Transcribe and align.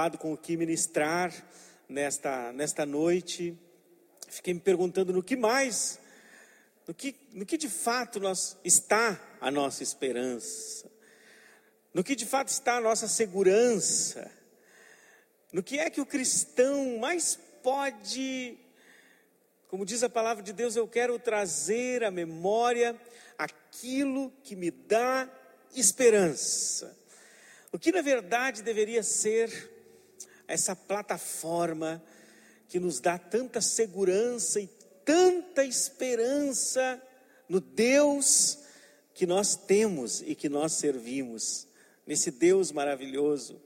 preocupado 0.00 0.18
com 0.18 0.32
o 0.32 0.36
que 0.36 0.56
ministrar 0.56 1.30
nesta, 1.86 2.52
nesta 2.52 2.86
noite. 2.86 3.54
Fiquei 4.28 4.54
me 4.54 4.60
perguntando 4.60 5.12
no 5.12 5.22
que 5.22 5.36
mais, 5.36 5.98
no 6.86 6.94
que, 6.94 7.14
no 7.32 7.44
que 7.44 7.58
de 7.58 7.68
fato 7.68 8.18
nós, 8.18 8.56
está 8.64 9.20
a 9.40 9.50
nossa 9.50 9.82
esperança, 9.82 10.90
no 11.92 12.02
que 12.02 12.16
de 12.16 12.24
fato 12.24 12.48
está 12.48 12.76
a 12.76 12.80
nossa 12.80 13.08
segurança, 13.08 14.30
no 15.52 15.62
que 15.62 15.78
é 15.78 15.90
que 15.90 16.00
o 16.00 16.06
cristão 16.06 16.98
mais 16.98 17.38
pode, 17.62 18.56
como 19.68 19.84
diz 19.84 20.02
a 20.02 20.08
palavra 20.08 20.42
de 20.42 20.54
Deus, 20.54 20.76
eu 20.76 20.88
quero 20.88 21.18
trazer 21.18 22.04
à 22.04 22.10
memória 22.10 22.98
aquilo 23.36 24.32
que 24.42 24.56
me 24.56 24.70
dá 24.70 25.28
esperança. 25.74 26.96
O 27.70 27.78
que 27.78 27.92
na 27.92 28.00
verdade 28.00 28.62
deveria 28.62 29.02
ser 29.02 29.79
essa 30.52 30.74
plataforma 30.74 32.02
que 32.68 32.80
nos 32.80 33.00
dá 33.00 33.18
tanta 33.18 33.60
segurança 33.60 34.60
e 34.60 34.68
tanta 35.04 35.64
esperança 35.64 37.00
no 37.48 37.60
Deus 37.60 38.58
que 39.14 39.26
nós 39.26 39.54
temos 39.54 40.22
e 40.22 40.34
que 40.34 40.48
nós 40.48 40.72
servimos, 40.72 41.66
nesse 42.06 42.30
Deus 42.30 42.72
maravilhoso. 42.72 43.60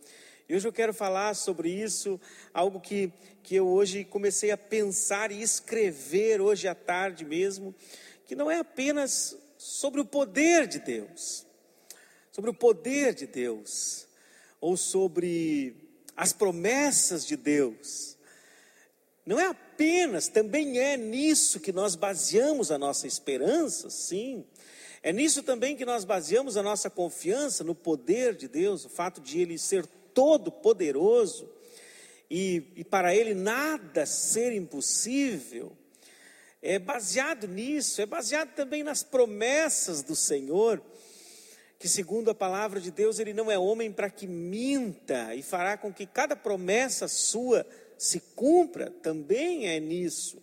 E 0.48 0.54
hoje 0.54 0.68
eu 0.68 0.72
quero 0.72 0.92
falar 0.92 1.34
sobre 1.34 1.70
isso, 1.70 2.20
algo 2.52 2.80
que, 2.80 3.12
que 3.42 3.54
eu 3.54 3.66
hoje 3.66 4.04
comecei 4.04 4.50
a 4.50 4.58
pensar 4.58 5.30
e 5.30 5.40
escrever 5.40 6.40
hoje 6.40 6.68
à 6.68 6.74
tarde 6.74 7.24
mesmo, 7.24 7.74
que 8.26 8.34
não 8.34 8.50
é 8.50 8.58
apenas 8.58 9.36
sobre 9.56 10.00
o 10.00 10.04
poder 10.04 10.66
de 10.66 10.78
Deus, 10.78 11.46
sobre 12.30 12.50
o 12.50 12.54
poder 12.54 13.14
de 13.14 13.26
Deus, 13.26 14.06
ou 14.60 14.76
sobre 14.76 15.83
as 16.16 16.32
promessas 16.32 17.26
de 17.26 17.36
Deus. 17.36 18.16
Não 19.26 19.40
é 19.40 19.46
apenas, 19.46 20.28
também 20.28 20.78
é 20.78 20.96
nisso 20.96 21.58
que 21.58 21.72
nós 21.72 21.96
baseamos 21.96 22.70
a 22.70 22.78
nossa 22.78 23.06
esperança, 23.06 23.88
sim. 23.88 24.44
É 25.02 25.12
nisso 25.12 25.42
também 25.42 25.76
que 25.76 25.84
nós 25.84 26.04
baseamos 26.04 26.56
a 26.56 26.62
nossa 26.62 26.88
confiança 26.88 27.64
no 27.64 27.74
poder 27.74 28.34
de 28.34 28.48
Deus, 28.48 28.84
o 28.84 28.88
fato 28.88 29.20
de 29.20 29.40
Ele 29.40 29.58
ser 29.58 29.86
todo 29.86 30.52
poderoso 30.52 31.48
e, 32.30 32.72
e 32.76 32.84
para 32.84 33.14
Ele 33.14 33.34
nada 33.34 34.06
ser 34.06 34.52
impossível. 34.52 35.76
É 36.62 36.78
baseado 36.78 37.46
nisso, 37.46 38.00
é 38.00 38.06
baseado 38.06 38.54
também 38.54 38.82
nas 38.82 39.02
promessas 39.02 40.02
do 40.02 40.16
Senhor 40.16 40.82
que 41.78 41.88
segundo 41.88 42.30
a 42.30 42.34
palavra 42.34 42.80
de 42.80 42.90
Deus, 42.90 43.18
ele 43.18 43.32
não 43.32 43.50
é 43.50 43.58
homem 43.58 43.92
para 43.92 44.10
que 44.10 44.26
minta 44.26 45.34
e 45.34 45.42
fará 45.42 45.76
com 45.76 45.92
que 45.92 46.06
cada 46.06 46.34
promessa 46.34 47.08
sua 47.08 47.66
se 47.98 48.20
cumpra, 48.34 48.90
também 49.02 49.68
é 49.68 49.78
nisso. 49.80 50.42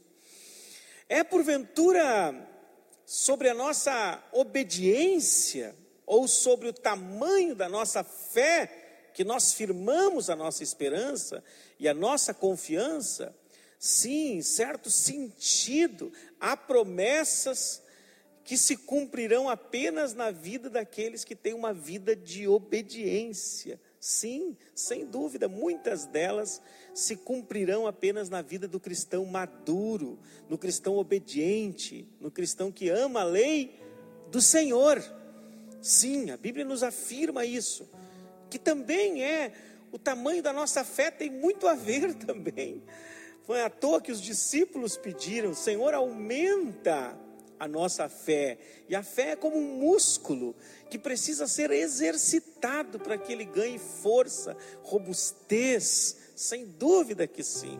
É 1.08 1.23
porventura 1.23 2.48
sobre 3.06 3.50
a 3.50 3.54
nossa 3.54 4.23
obediência 4.32 5.76
ou 6.06 6.28
sobre 6.28 6.68
o 6.68 6.73
tamanho 6.73 7.56
da 7.56 7.68
nossa 7.68 8.04
fé 8.04 9.10
que 9.14 9.23
nós 9.23 9.54
firmamos 9.54 10.30
a 10.30 10.36
nossa 10.36 10.64
esperança 10.64 11.44
e 11.80 11.88
a 11.88 11.94
nossa 11.94 12.34
confiança? 12.34 13.36
Sim, 13.78 14.38
em 14.38 14.42
certo 14.42 14.90
sentido, 14.90 16.14
há 16.40 16.56
promessas 16.56 17.82
que 18.44 18.58
se 18.58 18.75
cumprirão 18.75 19.50
apenas 19.50 20.14
na 20.14 20.31
vida 20.31 20.70
daqueles 20.70 21.23
que 21.23 21.36
têm 21.36 21.53
uma 21.53 21.73
vida 21.73 22.16
de 22.16 22.48
obediência. 22.48 23.80
Sim, 24.00 24.58
sem 24.73 25.06
dúvida, 25.06 25.48
muitas 25.48 26.06
delas 26.06 26.61
se 26.94 27.16
cumprirão 27.16 27.86
apenas 27.86 28.30
na 28.30 28.42
vida 28.42 28.67
do 28.67 28.80
cristão 28.80 29.26
maduro, 29.26 30.17
no 30.49 30.58
cristão 30.58 30.98
obediente, 30.98 32.08
no 32.20 32.32
cristão 32.32 32.71
que 32.71 32.89
ama 32.89 33.21
a 33.21 33.26
lei 33.26 33.80
do 34.32 34.42
Senhor. 34.42 35.02
Sim, 35.82 36.32
a 36.32 36.37
Bíblia 36.37 36.66
nos 36.66 36.82
afirma 36.82 37.45
isso, 37.45 37.87
que 38.49 38.58
também 38.58 39.23
é 39.23 39.54
o 39.92 39.99
tamanho 39.99 40.42
da 40.42 40.54
nossa 40.54 40.83
fé 40.83 41.11
tem 41.11 41.30
muito 41.30 41.67
a 41.67 41.76
ver 41.76 42.14
também. 42.26 42.82
Foi 43.43 43.61
à 43.61 43.70
toa 43.70 44.02
que 44.02 44.11
os 44.11 44.21
discípulos 44.21 44.98
pediram: 44.98 45.54
Senhor, 45.54 45.93
aumenta 45.93 47.20
a 47.61 47.67
nossa 47.67 48.10
fé. 48.10 48.58
E 48.89 48.95
a 48.95 49.04
fé 49.04 49.33
é 49.33 49.36
como 49.36 49.55
um 49.55 49.77
músculo 49.77 50.55
que 50.89 50.98
precisa 50.98 51.45
ser 51.45 51.70
exercitado 51.70 52.99
para 52.99 53.20
que 53.20 53.32
ele 53.32 53.45
ganhe 53.45 53.77
força, 53.77 54.58
robustez, 54.82 56.17
sem 56.36 56.66
dúvida 56.66 57.27
que 57.27 57.44
sim. 57.44 57.80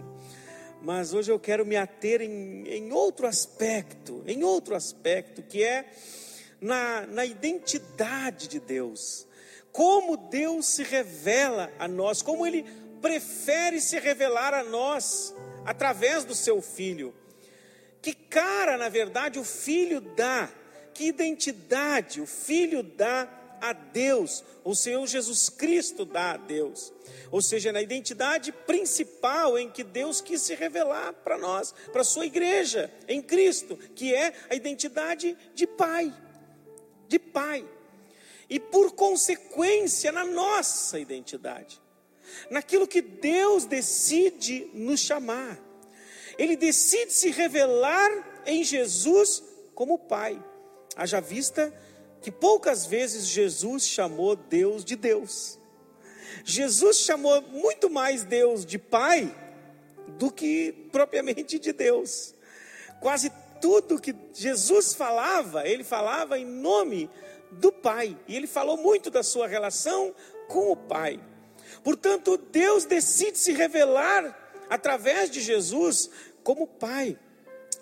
Mas 0.84 1.16
hoje 1.16 1.31
eu 1.31 1.40
quero 1.40 1.66
me 1.66 1.75
ater 1.75 2.22
em, 2.22 2.68
em 2.68 2.94
outro 2.94 3.25
aspecto, 3.25 4.24
em 4.28 4.44
outro 4.44 4.75
aspecto, 4.75 5.42
que 5.42 5.64
é 5.64 5.92
na, 6.62 7.08
na 7.08 7.25
identidade 7.25 8.48
de 8.48 8.59
Deus. 8.59 9.25
Como 9.72 10.16
Deus 10.16 10.68
se 10.68 10.84
revela 10.84 11.72
a 11.80 11.88
nós, 11.88 12.22
como 12.22 12.46
Ele 12.46 12.63
prefere 13.02 13.81
se 13.81 13.98
revelar 13.98 14.53
a 14.53 14.63
nós 14.63 15.34
através 15.66 16.24
do 16.24 16.36
seu 16.36 16.62
Filho. 16.62 17.16
Que 18.01 18.13
cara, 18.13 18.78
na 18.78 18.89
verdade, 18.89 19.38
o 19.38 19.44
filho 19.44 20.01
dá? 20.01 20.50
Que 20.94 21.06
identidade 21.06 22.19
o 22.19 22.25
filho 22.25 22.81
dá 22.81 23.29
a 23.62 23.73
Deus? 23.73 24.44
O 24.63 24.75
Senhor 24.75 25.06
Jesus 25.06 25.50
Cristo 25.50 26.03
dá 26.03 26.31
a 26.31 26.38
Deus. 26.38 26.91
Ou 27.29 27.41
seja, 27.41 27.72
na 27.72 27.81
identidade 27.81 28.51
principal 28.51 29.57
em 29.57 29.69
que 29.69 29.84
Deus 29.84 30.19
quis 30.19 30.41
se 30.41 30.56
revelar 30.56 31.13
para 31.13 31.38
nós, 31.38 31.73
para 31.91 32.01
a 32.01 32.06
sua 32.06 32.25
igreja, 32.25 32.91
em 33.07 33.22
Cristo, 33.22 33.78
que 33.95 34.13
é 34.13 34.33
a 34.50 34.56
identidade 34.56 35.38
de 35.53 35.68
Pai. 35.68 36.13
De 37.07 37.19
Pai. 37.19 37.63
E 38.50 38.59
por 38.59 38.94
consequência, 38.94 40.12
na 40.12 40.25
nossa 40.25 41.00
identidade. 41.00 41.79
Naquilo 42.50 42.88
que 42.88 43.01
Deus 43.01 43.66
decide 43.66 44.69
nos 44.73 45.00
chamar 45.00 45.71
ele 46.38 46.56
decide 46.56 47.12
se 47.14 47.31
revelar 47.31 48.42
em 48.46 48.64
Jesus 48.64 49.44
como 49.74 49.97
Pai. 49.97 50.42
Haja 50.96 51.19
vista 51.19 51.74
que 52.22 52.31
poucas 52.31 52.86
vezes 52.86 53.25
Jesus 53.25 53.88
chamou 53.88 54.36
Deus 54.36 54.86
de 54.86 54.96
Deus. 54.96 55.59
Jesus 56.44 56.97
chamou 56.97 57.42
muito 57.42 57.90
mais 57.90 58.24
Deus 58.24 58.66
de 58.66 58.78
Pai 58.78 59.36
do 60.18 60.31
que 60.31 60.72
propriamente 60.92 61.58
de 61.59 61.74
Deus. 61.74 62.36
Quase 63.00 63.31
tudo 63.59 64.00
que 64.00 64.16
Jesus 64.34 64.94
falava, 64.94 65.68
ele 65.68 65.84
falava 65.84 66.38
em 66.38 66.46
nome 66.46 67.09
do 67.52 67.72
Pai. 67.72 68.18
E 68.28 68.36
ele 68.36 68.48
falou 68.48 68.78
muito 68.78 69.09
da 69.09 69.24
sua 69.24 69.48
relação 69.48 70.13
com 70.48 70.72
o 70.72 70.75
Pai. 70.75 71.19
Portanto, 71.84 72.38
Deus 72.38 72.86
decide 72.86 73.38
se 73.38 73.53
revelar 73.53 74.41
através 74.72 75.30
de 75.30 75.42
Jesus 75.42 76.09
como 76.46 76.66
pai. 76.66 77.20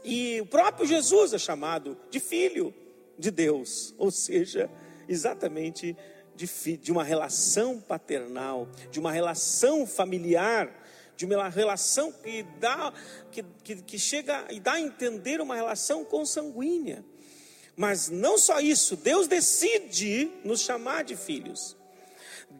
E 0.03 0.41
o 0.41 0.45
próprio 0.47 0.87
Jesus 0.87 1.33
é 1.33 1.37
chamado 1.37 1.95
de 2.09 2.19
filho 2.19 2.73
de 3.15 3.29
Deus, 3.29 3.93
ou 3.95 4.09
seja, 4.09 4.67
exatamente 5.07 5.95
de, 6.35 6.47
de 6.77 6.91
uma 6.91 7.03
relação 7.03 7.79
paternal, 7.79 8.67
de 8.89 8.99
uma 8.99 9.11
relação 9.11 9.85
familiar, 9.85 10.83
de 11.15 11.25
uma 11.25 11.47
relação 11.47 12.11
que 12.11 12.41
dá, 12.59 12.91
que, 13.31 13.43
que, 13.63 13.75
que 13.83 13.99
chega 13.99 14.47
e 14.49 14.59
dá 14.59 14.73
a 14.73 14.81
entender 14.81 15.39
uma 15.41 15.55
relação 15.55 16.03
consanguínea. 16.03 17.05
Mas 17.75 18.09
não 18.09 18.35
só 18.35 18.59
isso, 18.59 18.95
Deus 18.95 19.27
decide 19.27 20.31
nos 20.43 20.61
chamar 20.61 21.03
de 21.03 21.15
filhos. 21.15 21.77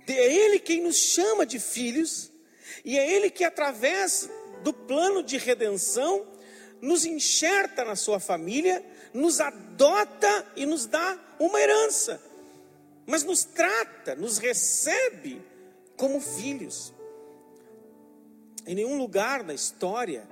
É 0.07 0.33
Ele 0.33 0.59
quem 0.59 0.83
nos 0.83 0.97
chama 0.97 1.47
de 1.47 1.57
filhos, 1.57 2.31
e 2.83 2.97
é 2.97 3.11
Ele 3.11 3.29
que, 3.29 3.43
através 3.43 4.29
do 4.63 4.73
plano 4.73 5.23
de 5.23 5.37
redenção, 5.37 6.25
nos 6.81 7.05
enxerta 7.05 7.83
na 7.83 7.95
sua 7.95 8.19
família, 8.19 8.83
nos 9.13 9.39
adota 9.39 10.45
e 10.55 10.65
nos 10.65 10.85
dá 10.85 11.17
uma 11.39 11.59
herança, 11.59 12.21
mas 13.05 13.23
nos 13.23 13.43
trata, 13.43 14.15
nos 14.15 14.37
recebe 14.37 15.41
como 15.97 16.21
filhos. 16.21 16.93
Em 18.65 18.75
nenhum 18.75 18.97
lugar 18.97 19.43
da 19.43 19.53
história, 19.53 20.27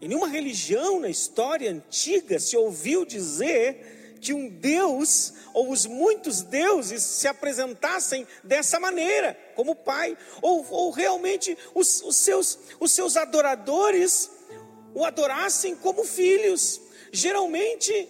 em 0.00 0.08
nenhuma 0.08 0.28
religião 0.28 1.00
na 1.00 1.08
história 1.08 1.70
antiga 1.70 2.38
se 2.38 2.56
ouviu 2.56 3.04
dizer 3.04 4.18
que 4.20 4.32
um 4.32 4.48
Deus 4.48 5.34
ou 5.52 5.70
os 5.70 5.86
muitos 5.86 6.42
deuses 6.42 7.02
se 7.02 7.28
apresentassem 7.28 8.26
dessa 8.42 8.78
maneira, 8.80 9.38
como 9.54 9.74
Pai, 9.74 10.16
ou, 10.42 10.66
ou 10.70 10.90
realmente 10.90 11.56
os, 11.74 12.02
os, 12.02 12.16
seus, 12.16 12.58
os 12.78 12.92
seus 12.92 13.16
adoradores 13.16 14.30
o 14.94 15.04
adorassem 15.04 15.74
como 15.74 16.04
filhos. 16.04 16.80
Geralmente, 17.10 18.08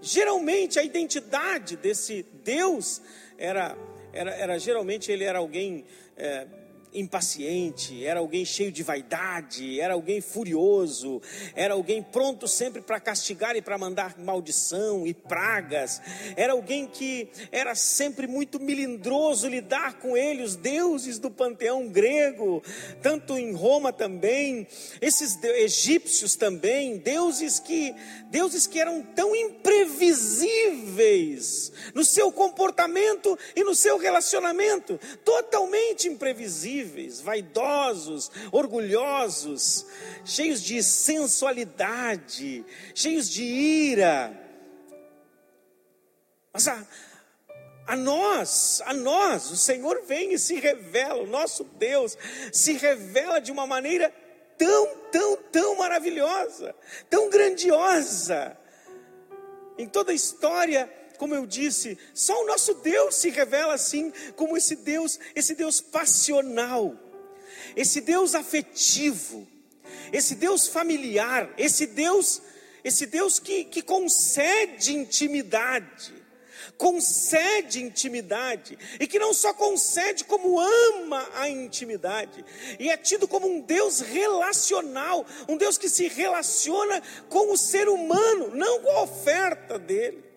geralmente 0.00 0.78
a 0.78 0.82
identidade 0.82 1.76
desse 1.76 2.22
Deus 2.44 3.00
era, 3.36 3.76
era, 4.12 4.30
era 4.34 4.58
geralmente 4.58 5.10
ele 5.10 5.24
era 5.24 5.38
alguém 5.38 5.84
é, 6.16 6.46
impaciente, 6.92 8.04
era 8.04 8.20
alguém 8.20 8.44
cheio 8.44 8.70
de 8.72 8.82
vaidade, 8.82 9.80
era 9.80 9.94
alguém 9.94 10.20
furioso, 10.20 11.22
era 11.54 11.72
alguém 11.74 12.02
pronto 12.02 12.48
sempre 12.48 12.82
para 12.82 12.98
castigar 13.00 13.56
e 13.56 13.62
para 13.62 13.78
mandar 13.78 14.18
maldição 14.18 15.06
e 15.06 15.14
pragas, 15.14 16.02
era 16.36 16.52
alguém 16.52 16.86
que 16.86 17.28
era 17.52 17.74
sempre 17.74 18.26
muito 18.26 18.60
melindroso 18.60 19.48
lidar 19.48 19.98
com 19.98 20.14
ele, 20.16 20.42
os 20.42 20.56
deuses 20.56 21.18
do 21.18 21.30
panteão 21.30 21.88
grego, 21.88 22.62
tanto 23.02 23.36
em 23.36 23.52
Roma 23.52 23.92
também, 23.92 24.66
esses 25.00 25.38
egípcios 25.42 26.36
também, 26.36 26.96
deuses 26.98 27.58
que 27.58 27.94
deuses 28.30 28.66
que 28.66 28.80
eram 28.80 29.02
tão 29.02 29.34
imprevisíveis 29.34 31.72
no 31.94 32.04
seu 32.04 32.30
comportamento 32.30 33.38
e 33.56 33.64
no 33.64 33.74
seu 33.74 33.96
relacionamento, 33.96 35.00
totalmente 35.24 36.08
imprevisíveis 36.08 36.58
vaidosos, 37.20 38.30
orgulhosos, 38.50 39.86
cheios 40.24 40.62
de 40.62 40.82
sensualidade, 40.82 42.64
cheios 42.94 43.28
de 43.30 43.42
ira. 43.42 44.38
Mas 46.52 46.66
a, 46.68 46.86
a 47.86 47.96
nós, 47.96 48.82
a 48.84 48.92
nós, 48.92 49.50
o 49.50 49.56
Senhor 49.56 50.02
vem 50.06 50.34
e 50.34 50.38
se 50.38 50.58
revela, 50.58 51.22
o 51.22 51.26
nosso 51.26 51.64
Deus 51.64 52.16
se 52.52 52.74
revela 52.74 53.40
de 53.40 53.52
uma 53.52 53.66
maneira 53.66 54.12
tão, 54.58 54.96
tão, 55.10 55.36
tão 55.36 55.76
maravilhosa, 55.76 56.74
tão 57.08 57.30
grandiosa. 57.30 58.56
Em 59.78 59.86
toda 59.86 60.10
a 60.10 60.14
história 60.14 60.92
como 61.18 61.34
eu 61.34 61.44
disse, 61.44 61.98
só 62.14 62.42
o 62.42 62.46
nosso 62.46 62.74
Deus 62.74 63.16
se 63.16 63.28
revela 63.28 63.74
assim, 63.74 64.12
como 64.36 64.56
esse 64.56 64.76
Deus, 64.76 65.18
esse 65.34 65.54
Deus 65.54 65.80
passional, 65.80 66.96
esse 67.76 68.00
Deus 68.00 68.34
afetivo, 68.34 69.46
esse 70.12 70.36
Deus 70.36 70.68
familiar, 70.68 71.52
esse 71.58 71.86
Deus, 71.86 72.40
esse 72.84 73.04
Deus 73.04 73.40
que, 73.40 73.64
que 73.64 73.82
concede 73.82 74.94
intimidade, 74.94 76.14
concede 76.76 77.82
intimidade, 77.82 78.78
e 79.00 79.06
que 79.08 79.18
não 79.18 79.34
só 79.34 79.52
concede, 79.52 80.22
como 80.22 80.60
ama 80.60 81.28
a 81.34 81.48
intimidade, 81.48 82.44
e 82.78 82.88
é 82.88 82.96
tido 82.96 83.26
como 83.26 83.48
um 83.48 83.60
Deus 83.60 83.98
relacional, 83.98 85.26
um 85.48 85.56
Deus 85.56 85.76
que 85.76 85.88
se 85.88 86.06
relaciona 86.06 87.02
com 87.28 87.52
o 87.52 87.56
ser 87.56 87.88
humano, 87.88 88.54
não 88.54 88.80
com 88.82 88.90
a 88.92 89.02
oferta 89.02 89.80
dele 89.80 90.27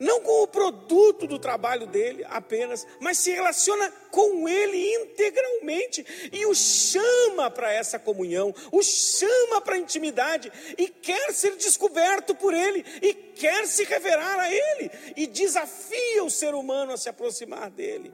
não 0.00 0.22
com 0.22 0.42
o 0.42 0.48
produto 0.48 1.26
do 1.26 1.38
trabalho 1.38 1.86
dele 1.86 2.24
apenas, 2.30 2.86
mas 2.98 3.18
se 3.18 3.30
relaciona 3.30 3.92
com 4.10 4.48
ele 4.48 4.94
integralmente 4.94 6.30
e 6.32 6.46
o 6.46 6.54
chama 6.54 7.50
para 7.50 7.70
essa 7.70 7.98
comunhão, 7.98 8.54
o 8.72 8.82
chama 8.82 9.60
para 9.60 9.74
a 9.74 9.78
intimidade 9.78 10.50
e 10.78 10.88
quer 10.88 11.34
ser 11.34 11.54
descoberto 11.56 12.34
por 12.34 12.54
ele 12.54 12.82
e 13.02 13.12
quer 13.12 13.66
se 13.66 13.84
revelar 13.84 14.40
a 14.40 14.50
ele 14.50 14.90
e 15.14 15.26
desafia 15.26 16.24
o 16.24 16.30
ser 16.30 16.54
humano 16.54 16.92
a 16.92 16.96
se 16.96 17.10
aproximar 17.10 17.68
dele. 17.70 18.10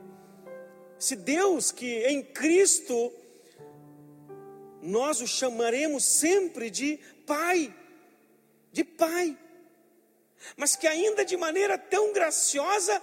Se 0.99 1.15
Deus 1.15 1.71
que 1.71 2.05
em 2.09 2.21
Cristo 2.21 3.13
nós 4.83 5.21
o 5.21 5.27
chamaremos 5.27 6.05
sempre 6.05 6.69
de 6.69 6.99
Pai, 7.25 7.73
de 8.73 8.83
Pai 8.83 9.37
mas 10.57 10.77
que 10.77 10.87
ainda 10.87 11.25
de 11.25 11.37
maneira 11.37 11.79
tão 11.79 12.13
graciosa, 12.13 13.01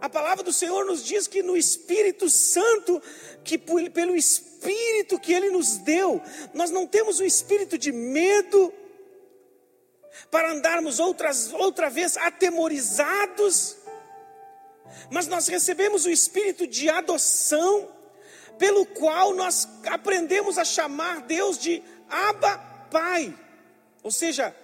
a 0.00 0.08
palavra 0.08 0.44
do 0.44 0.52
Senhor 0.52 0.84
nos 0.84 1.04
diz 1.04 1.26
que 1.26 1.42
no 1.42 1.56
Espírito 1.56 2.28
Santo, 2.28 3.02
que 3.42 3.56
pelo 3.56 4.14
Espírito 4.14 5.18
que 5.18 5.32
Ele 5.32 5.50
nos 5.50 5.78
deu, 5.78 6.20
nós 6.52 6.70
não 6.70 6.86
temos 6.86 7.18
o 7.18 7.24
espírito 7.24 7.78
de 7.78 7.92
medo, 7.92 8.72
para 10.30 10.52
andarmos 10.52 10.98
outras, 10.98 11.52
outra 11.52 11.88
vez 11.88 12.16
atemorizados, 12.16 13.76
mas 15.10 15.26
nós 15.26 15.46
recebemos 15.46 16.04
o 16.04 16.10
espírito 16.10 16.66
de 16.66 16.88
adoção, 16.88 17.88
pelo 18.58 18.86
qual 18.86 19.34
nós 19.34 19.68
aprendemos 19.86 20.58
a 20.58 20.64
chamar 20.64 21.22
Deus 21.22 21.58
de 21.58 21.82
Abba 22.08 22.58
Pai, 22.90 23.36
ou 24.02 24.10
seja, 24.10 24.54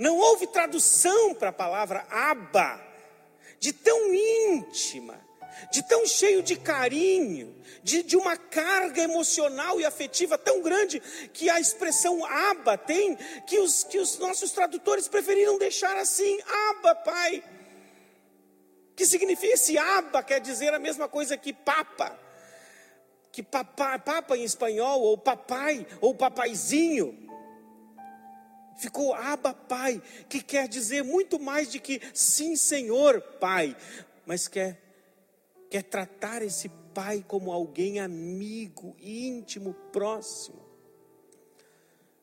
não 0.00 0.16
houve 0.16 0.46
tradução 0.46 1.34
para 1.34 1.50
a 1.50 1.52
palavra 1.52 2.06
aba, 2.08 2.80
de 3.58 3.70
tão 3.70 4.14
íntima, 4.14 5.20
de 5.70 5.86
tão 5.86 6.06
cheio 6.06 6.42
de 6.42 6.56
carinho, 6.56 7.54
de, 7.82 8.02
de 8.02 8.16
uma 8.16 8.34
carga 8.34 9.02
emocional 9.02 9.78
e 9.78 9.84
afetiva 9.84 10.38
tão 10.38 10.62
grande, 10.62 11.00
que 11.34 11.50
a 11.50 11.60
expressão 11.60 12.24
aba 12.24 12.78
tem, 12.78 13.14
que 13.46 13.58
os, 13.58 13.84
que 13.84 13.98
os 13.98 14.18
nossos 14.18 14.52
tradutores 14.52 15.06
preferiram 15.06 15.58
deixar 15.58 15.94
assim: 15.98 16.38
aba, 16.70 16.94
pai. 16.94 17.44
Que 18.96 19.04
significa 19.04 19.52
esse 19.52 19.76
aba, 19.76 20.22
quer 20.22 20.40
dizer 20.40 20.72
a 20.72 20.78
mesma 20.78 21.08
coisa 21.08 21.36
que 21.36 21.52
papa, 21.52 22.18
que 23.30 23.42
papa, 23.42 23.98
papa 23.98 24.34
em 24.34 24.44
espanhol, 24.44 25.02
ou 25.02 25.18
papai, 25.18 25.86
ou 26.00 26.14
papaizinho 26.14 27.29
ficou 28.80 29.12
Abba 29.14 29.52
Pai, 29.52 30.02
que 30.28 30.42
quer 30.42 30.66
dizer 30.66 31.04
muito 31.04 31.38
mais 31.38 31.70
de 31.70 31.78
que 31.78 32.00
sim, 32.14 32.56
Senhor 32.56 33.20
Pai, 33.38 33.76
mas 34.24 34.48
quer, 34.48 34.80
quer 35.68 35.82
tratar 35.82 36.42
esse 36.42 36.70
Pai 36.94 37.24
como 37.28 37.52
alguém 37.52 38.00
amigo, 38.00 38.96
íntimo, 39.00 39.74
próximo. 39.92 40.58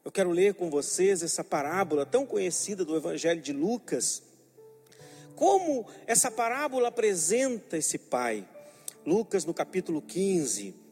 Eu 0.03 0.11
quero 0.11 0.31
ler 0.31 0.55
com 0.55 0.69
vocês 0.69 1.21
essa 1.21 1.43
parábola 1.43 2.05
tão 2.05 2.25
conhecida 2.25 2.83
do 2.83 2.95
Evangelho 2.95 3.41
de 3.41 3.53
Lucas. 3.53 4.23
Como 5.35 5.85
essa 6.07 6.31
parábola 6.31 6.87
apresenta 6.87 7.77
esse 7.77 7.97
Pai? 7.97 8.47
Lucas 9.05 9.45
no 9.45 9.53
capítulo 9.53 10.01
15 10.01 10.86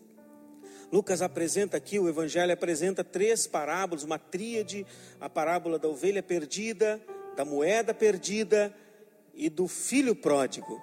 Lucas 0.96 1.22
apresenta 1.22 1.76
aqui, 1.76 2.00
o 2.00 2.08
Evangelho 2.08 2.54
apresenta 2.54 3.04
três 3.04 3.46
parábolas, 3.46 4.06
uma 4.06 4.18
tríade: 4.18 4.88
a 5.20 5.30
parábola 5.30 5.78
da 5.78 5.90
ovelha 5.90 6.24
perdida, 6.24 7.02
da 7.36 7.44
moeda 7.44 7.94
perdida 7.94 8.74
e 9.34 9.50
do 9.50 9.68
filho 9.68 10.16
pródigo. 10.16 10.82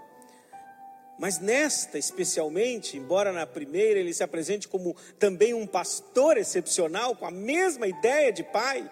Mas 1.19 1.39
nesta 1.39 1.97
especialmente, 1.97 2.99
embora 2.99 3.33
na 3.33 3.47
primeira 3.47 3.99
ele 3.99 4.13
se 4.13 4.23
apresente 4.23 4.69
como 4.69 4.95
também 5.19 5.55
um 5.55 5.67
pastor 5.67 6.37
excepcional, 6.37 7.17
com 7.17 7.25
a 7.25 7.31
mesma 7.31 7.87
ideia 7.87 8.31
de 8.31 8.43
pai, 8.43 8.91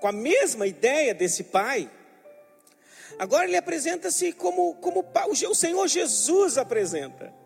com 0.00 0.06
a 0.06 0.12
mesma 0.12 0.64
ideia 0.64 1.12
desse 1.12 1.42
pai, 1.42 1.90
agora 3.18 3.46
ele 3.46 3.56
apresenta-se 3.56 4.32
como, 4.32 4.76
como 4.76 5.04
o 5.48 5.54
Senhor 5.56 5.88
Jesus 5.88 6.56
apresenta. 6.56 7.39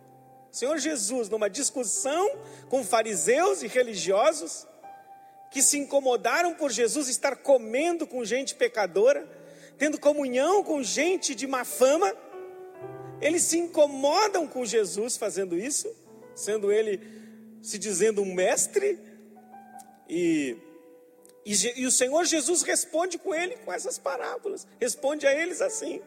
Senhor 0.55 0.79
Jesus, 0.79 1.29
numa 1.29 1.51
discussão 1.51 2.31
com 2.69 2.85
fariseus 2.85 3.65
e 3.65 3.67
religiosos, 3.67 4.65
que 5.51 5.61
se 5.61 5.77
incomodaram 5.77 6.55
por 6.55 6.71
Jesus 6.71 7.09
estar 7.09 7.35
comendo 7.35 8.07
com 8.07 8.25
gente 8.25 8.55
pecadora, 8.55 9.29
tendo 9.77 9.99
comunhão 9.99 10.63
com 10.63 10.81
gente 10.81 11.35
de 11.35 11.45
má 11.49 11.65
fama, 11.65 12.15
eles 13.21 13.43
se 13.43 13.59
incomodam 13.59 14.47
com 14.47 14.65
Jesus 14.65 15.17
fazendo 15.17 15.59
isso, 15.59 15.93
sendo 16.37 16.71
ele 16.71 17.01
se 17.61 17.77
dizendo 17.77 18.23
um 18.23 18.33
mestre, 18.33 18.97
e, 20.09 20.57
e, 21.45 21.81
e 21.81 21.85
o 21.85 21.91
Senhor 21.91 22.25
Jesus 22.25 22.63
responde 22.63 23.19
com 23.19 23.35
ele 23.35 23.57
com 23.57 23.73
essas 23.73 23.99
parábolas, 23.99 24.69
responde 24.81 25.27
a 25.27 25.35
eles 25.35 25.61
assim. 25.61 26.01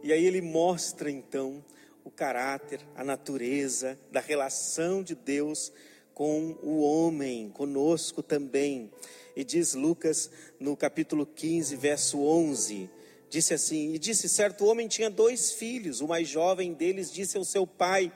E 0.00 0.12
aí 0.12 0.24
ele 0.24 0.40
mostra 0.40 1.10
então 1.10 1.60
o 2.04 2.10
caráter, 2.10 2.80
a 2.94 3.04
natureza 3.04 3.98
da 4.10 4.20
relação 4.20 5.02
de 5.02 5.14
Deus 5.14 5.72
com 6.14 6.58
o 6.62 6.82
homem, 6.82 7.48
conosco 7.50 8.22
também. 8.22 8.90
E 9.36 9.44
diz 9.44 9.74
Lucas 9.74 10.30
no 10.58 10.76
capítulo 10.76 11.24
15, 11.24 11.76
verso 11.76 12.18
11: 12.20 12.90
disse 13.28 13.54
assim: 13.54 13.92
E 13.94 13.98
disse: 13.98 14.28
certo 14.28 14.66
homem 14.66 14.88
tinha 14.88 15.10
dois 15.10 15.52
filhos, 15.52 16.00
o 16.00 16.08
mais 16.08 16.28
jovem 16.28 16.72
deles 16.72 17.12
disse 17.12 17.36
ao 17.36 17.44
seu 17.44 17.66
pai: 17.66 18.12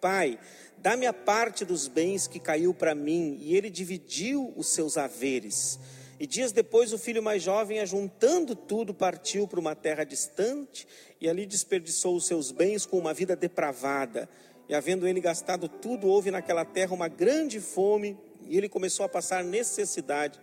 Pai, 0.00 0.38
dá-me 0.78 1.06
a 1.06 1.12
parte 1.12 1.64
dos 1.64 1.88
bens 1.88 2.26
que 2.26 2.40
caiu 2.40 2.72
para 2.72 2.94
mim. 2.94 3.38
E 3.40 3.56
ele 3.56 3.70
dividiu 3.70 4.52
os 4.56 4.68
seus 4.68 4.96
haveres. 4.96 5.78
E 6.18 6.26
dias 6.26 6.52
depois, 6.52 6.92
o 6.92 6.98
filho 6.98 7.22
mais 7.22 7.42
jovem, 7.42 7.80
ajuntando 7.80 8.54
tudo, 8.54 8.94
partiu 8.94 9.48
para 9.48 9.58
uma 9.58 9.74
terra 9.74 10.04
distante 10.04 10.86
e 11.22 11.28
ali 11.28 11.46
desperdiçou 11.46 12.16
os 12.16 12.26
seus 12.26 12.50
bens 12.50 12.84
com 12.84 12.98
uma 12.98 13.14
vida 13.14 13.36
depravada. 13.36 14.28
E 14.68 14.74
havendo 14.74 15.06
ele 15.06 15.20
gastado 15.20 15.68
tudo, 15.68 16.08
houve 16.08 16.32
naquela 16.32 16.64
terra 16.64 16.92
uma 16.92 17.06
grande 17.06 17.60
fome 17.60 18.18
e 18.48 18.58
ele 18.58 18.68
começou 18.68 19.06
a 19.06 19.08
passar 19.08 19.44
necessidade. 19.44 20.40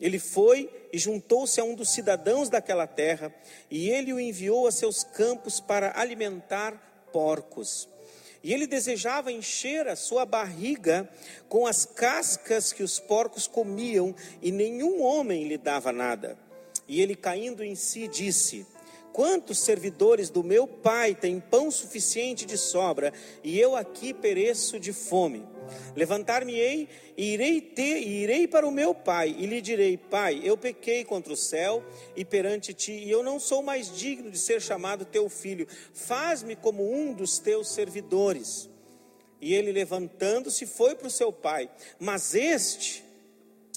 Ele 0.00 0.20
foi 0.20 0.70
e 0.92 0.98
juntou-se 0.98 1.60
a 1.60 1.64
um 1.64 1.74
dos 1.74 1.90
cidadãos 1.90 2.48
daquela 2.48 2.86
terra, 2.86 3.34
e 3.68 3.90
ele 3.90 4.12
o 4.12 4.20
enviou 4.20 4.68
a 4.68 4.70
seus 4.70 5.02
campos 5.02 5.58
para 5.58 5.98
alimentar 6.00 7.08
porcos. 7.12 7.88
E 8.40 8.54
ele 8.54 8.68
desejava 8.68 9.32
encher 9.32 9.88
a 9.88 9.96
sua 9.96 10.24
barriga 10.24 11.10
com 11.48 11.66
as 11.66 11.84
cascas 11.84 12.72
que 12.72 12.84
os 12.84 13.00
porcos 13.00 13.48
comiam, 13.48 14.14
e 14.40 14.52
nenhum 14.52 15.02
homem 15.02 15.48
lhe 15.48 15.58
dava 15.58 15.90
nada. 15.90 16.38
E 16.86 17.00
ele, 17.00 17.16
caindo 17.16 17.64
em 17.64 17.74
si, 17.74 18.06
disse: 18.06 18.64
Quantos 19.18 19.58
servidores 19.58 20.30
do 20.30 20.44
meu 20.44 20.64
pai 20.64 21.12
têm 21.12 21.40
pão 21.40 21.72
suficiente 21.72 22.46
de 22.46 22.56
sobra, 22.56 23.12
e 23.42 23.58
eu 23.58 23.74
aqui 23.74 24.14
pereço 24.14 24.78
de 24.78 24.92
fome? 24.92 25.44
Levantar-me-ei 25.96 26.88
e 27.16 27.32
irei 27.32 27.60
ter, 27.60 27.98
e 27.98 28.22
irei 28.22 28.46
para 28.46 28.64
o 28.64 28.70
meu 28.70 28.94
pai, 28.94 29.34
e 29.36 29.44
lhe 29.44 29.60
direi: 29.60 29.96
Pai, 29.96 30.40
eu 30.44 30.56
pequei 30.56 31.04
contra 31.04 31.32
o 31.32 31.36
céu 31.36 31.84
e 32.14 32.24
perante 32.24 32.72
ti, 32.72 32.92
e 32.92 33.10
eu 33.10 33.24
não 33.24 33.40
sou 33.40 33.60
mais 33.60 33.92
digno 33.92 34.30
de 34.30 34.38
ser 34.38 34.62
chamado 34.62 35.04
teu 35.04 35.28
filho. 35.28 35.66
Faz-me 35.92 36.54
como 36.54 36.88
um 36.88 37.12
dos 37.12 37.40
teus 37.40 37.72
servidores. 37.72 38.70
E 39.40 39.52
ele 39.52 39.72
levantando-se 39.72 40.64
foi 40.64 40.94
para 40.94 41.08
o 41.08 41.10
seu 41.10 41.32
pai. 41.32 41.68
Mas 41.98 42.36
este, 42.36 43.02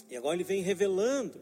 e 0.07 0.15
agora 0.15 0.35
ele 0.35 0.43
vem 0.43 0.61
revelando, 0.61 1.41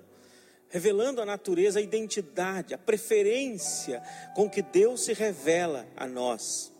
revelando 0.69 1.21
a 1.21 1.25
natureza, 1.25 1.79
a 1.79 1.81
identidade, 1.81 2.73
a 2.73 2.77
preferência 2.77 4.01
com 4.35 4.49
que 4.49 4.61
Deus 4.61 5.01
se 5.01 5.13
revela 5.13 5.88
a 5.95 6.07
nós. 6.07 6.71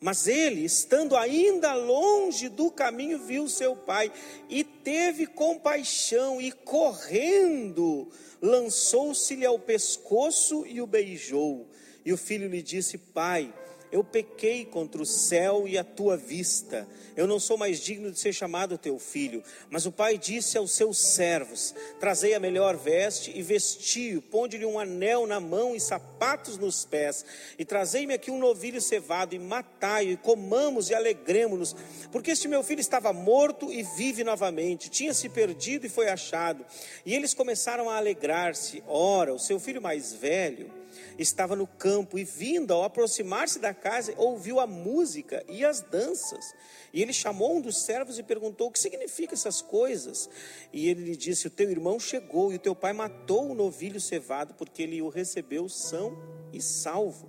Mas 0.00 0.28
ele, 0.28 0.64
estando 0.64 1.16
ainda 1.16 1.74
longe 1.74 2.48
do 2.48 2.70
caminho, 2.70 3.18
viu 3.18 3.48
seu 3.48 3.74
pai 3.74 4.12
e 4.48 4.62
teve 4.62 5.26
compaixão 5.26 6.40
e 6.40 6.52
correndo, 6.52 8.08
lançou-se-lhe 8.40 9.44
ao 9.44 9.58
pescoço 9.58 10.64
e 10.66 10.80
o 10.80 10.86
beijou. 10.86 11.68
E 12.04 12.12
o 12.12 12.16
filho 12.16 12.48
lhe 12.48 12.62
disse: 12.62 12.96
Pai, 12.96 13.52
eu 13.90 14.04
pequei 14.04 14.64
contra 14.64 15.00
o 15.00 15.06
céu 15.06 15.66
e 15.66 15.78
a 15.78 15.84
tua 15.84 16.16
vista. 16.16 16.86
Eu 17.16 17.26
não 17.26 17.40
sou 17.40 17.56
mais 17.56 17.80
digno 17.80 18.12
de 18.12 18.20
ser 18.20 18.32
chamado 18.32 18.78
teu 18.78 18.98
filho. 18.98 19.42
Mas 19.70 19.86
o 19.86 19.92
pai 19.92 20.16
disse 20.16 20.56
aos 20.56 20.72
seus 20.72 20.98
servos: 20.98 21.74
Trazei 21.98 22.34
a 22.34 22.40
melhor 22.40 22.76
veste 22.76 23.32
e 23.34 23.42
vestiu, 23.42 24.22
ponde-lhe 24.22 24.64
um 24.64 24.78
anel 24.78 25.26
na 25.26 25.40
mão 25.40 25.74
e 25.74 25.80
sapatos 25.80 26.58
nos 26.58 26.84
pés. 26.84 27.24
E 27.58 27.64
trazei-me 27.64 28.14
aqui 28.14 28.30
um 28.30 28.38
novilho 28.38 28.80
cevado 28.80 29.34
e 29.34 29.38
matai-o, 29.38 30.10
e 30.10 30.16
comamos 30.16 30.90
e 30.90 30.94
alegremos-nos. 30.94 31.74
Porque 32.12 32.30
este 32.30 32.46
meu 32.46 32.62
filho 32.62 32.80
estava 32.80 33.12
morto 33.12 33.72
e 33.72 33.82
vive 33.82 34.22
novamente, 34.22 34.88
tinha 34.88 35.12
se 35.12 35.28
perdido 35.28 35.86
e 35.86 35.90
foi 35.90 36.08
achado. 36.08 36.64
E 37.04 37.14
eles 37.14 37.34
começaram 37.34 37.90
a 37.90 37.96
alegrar-se. 37.96 38.82
Ora, 38.86 39.34
o 39.34 39.38
seu 39.38 39.58
filho 39.58 39.82
mais 39.82 40.12
velho 40.12 40.77
estava 41.18 41.56
no 41.56 41.66
campo 41.66 42.18
e, 42.18 42.24
vindo 42.24 42.72
ao 42.72 42.84
aproximar-se 42.84 43.58
da 43.58 43.74
casa, 43.74 44.14
ouviu 44.16 44.60
a 44.60 44.66
música 44.66 45.44
e 45.48 45.64
as 45.64 45.80
danças. 45.80 46.54
E 46.92 47.02
ele 47.02 47.12
chamou 47.12 47.56
um 47.56 47.60
dos 47.60 47.82
servos 47.82 48.18
e 48.18 48.22
perguntou: 48.22 48.68
O 48.68 48.70
que 48.70 48.78
significam 48.78 49.34
essas 49.34 49.60
coisas? 49.60 50.30
E 50.72 50.88
ele 50.88 51.04
lhe 51.04 51.16
disse: 51.16 51.46
O 51.46 51.50
teu 51.50 51.70
irmão 51.70 51.98
chegou 51.98 52.52
e 52.52 52.56
o 52.56 52.60
teu 52.60 52.74
pai 52.74 52.92
matou 52.92 53.50
o 53.50 53.54
novilho 53.54 54.00
cevado, 54.00 54.54
porque 54.54 54.82
ele 54.82 55.02
o 55.02 55.08
recebeu 55.08 55.68
são 55.68 56.16
e 56.52 56.62
salvo. 56.62 57.27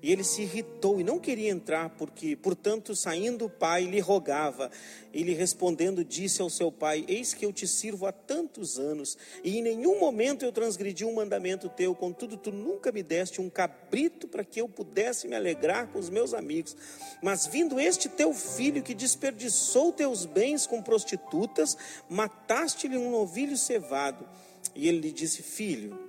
E 0.00 0.12
ele 0.12 0.22
se 0.22 0.42
irritou 0.42 1.00
e 1.00 1.04
não 1.04 1.18
queria 1.18 1.50
entrar, 1.50 1.90
porque, 1.90 2.36
portanto, 2.36 2.94
saindo 2.94 3.46
o 3.46 3.50
pai, 3.50 3.84
lhe 3.84 3.98
rogava. 3.98 4.70
Ele 5.12 5.34
respondendo, 5.34 6.04
disse 6.04 6.40
ao 6.40 6.48
seu 6.48 6.70
pai: 6.70 7.04
Eis 7.08 7.34
que 7.34 7.44
eu 7.44 7.52
te 7.52 7.66
sirvo 7.66 8.06
há 8.06 8.12
tantos 8.12 8.78
anos, 8.78 9.18
e 9.42 9.58
em 9.58 9.62
nenhum 9.62 9.98
momento 9.98 10.44
eu 10.44 10.52
transgredi 10.52 11.04
um 11.04 11.14
mandamento 11.14 11.68
teu, 11.68 11.94
contudo, 11.96 12.36
tu 12.36 12.52
nunca 12.52 12.92
me 12.92 13.02
deste 13.02 13.40
um 13.40 13.50
cabrito 13.50 14.28
para 14.28 14.44
que 14.44 14.60
eu 14.60 14.68
pudesse 14.68 15.26
me 15.26 15.34
alegrar 15.34 15.88
com 15.88 15.98
os 15.98 16.08
meus 16.08 16.32
amigos. 16.32 16.76
Mas 17.20 17.48
vindo 17.48 17.80
este 17.80 18.08
teu 18.08 18.32
filho 18.32 18.82
que 18.82 18.94
desperdiçou 18.94 19.92
teus 19.92 20.24
bens 20.24 20.64
com 20.64 20.80
prostitutas, 20.80 21.76
mataste-lhe 22.08 22.96
um 22.96 23.10
novilho 23.10 23.56
cevado. 23.56 24.28
E 24.76 24.86
ele 24.86 25.00
lhe 25.00 25.12
disse: 25.12 25.42
Filho, 25.42 26.07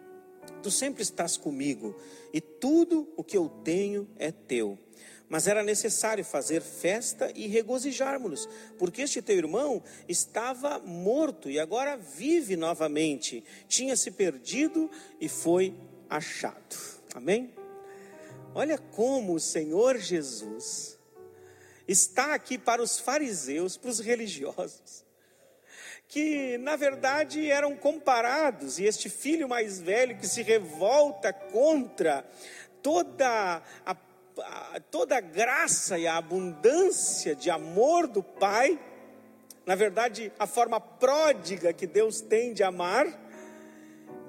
tu 0.61 0.71
sempre 0.71 1.01
estás 1.01 1.37
comigo 1.37 1.95
e 2.33 2.39
tudo 2.39 3.11
o 3.15 3.23
que 3.23 3.37
eu 3.37 3.49
tenho 3.63 4.07
é 4.17 4.31
teu. 4.31 4.77
Mas 5.27 5.47
era 5.47 5.63
necessário 5.63 6.25
fazer 6.25 6.61
festa 6.61 7.31
e 7.35 7.47
regozijarmos-nos, 7.47 8.49
porque 8.79 9.03
este 9.03 9.21
teu 9.21 9.37
irmão 9.37 9.83
estava 10.07 10.79
morto 10.79 11.49
e 11.49 11.59
agora 11.59 11.95
vive 11.95 12.55
novamente, 12.55 13.43
tinha 13.67 13.95
se 13.95 14.09
perdido 14.09 14.89
e 15.21 15.29
foi 15.29 15.75
achado. 16.09 16.75
Amém? 17.13 17.53
Olha 18.55 18.77
como 18.77 19.35
o 19.35 19.39
Senhor 19.39 19.97
Jesus 19.97 20.97
está 21.87 22.33
aqui 22.33 22.57
para 22.57 22.81
os 22.81 22.99
fariseus, 22.99 23.77
para 23.77 23.91
os 23.91 23.99
religiosos 23.99 25.08
que 26.09 26.57
na 26.57 26.75
verdade 26.75 27.51
eram 27.51 27.75
comparados, 27.75 28.79
e 28.79 28.85
este 28.85 29.07
filho 29.07 29.47
mais 29.47 29.79
velho 29.79 30.17
que 30.17 30.27
se 30.27 30.41
revolta 30.41 31.31
contra 31.31 32.25
toda 32.81 33.61
a, 33.85 33.95
a, 34.39 34.79
toda 34.89 35.17
a 35.17 35.21
graça 35.21 35.99
e 35.99 36.07
a 36.07 36.17
abundância 36.17 37.35
de 37.35 37.51
amor 37.51 38.07
do 38.07 38.23
Pai, 38.23 38.79
na 39.67 39.75
verdade, 39.75 40.33
a 40.39 40.47
forma 40.47 40.81
pródiga 40.81 41.71
que 41.71 41.85
Deus 41.85 42.21
tem 42.21 42.53
de 42.53 42.63
amar, 42.63 43.05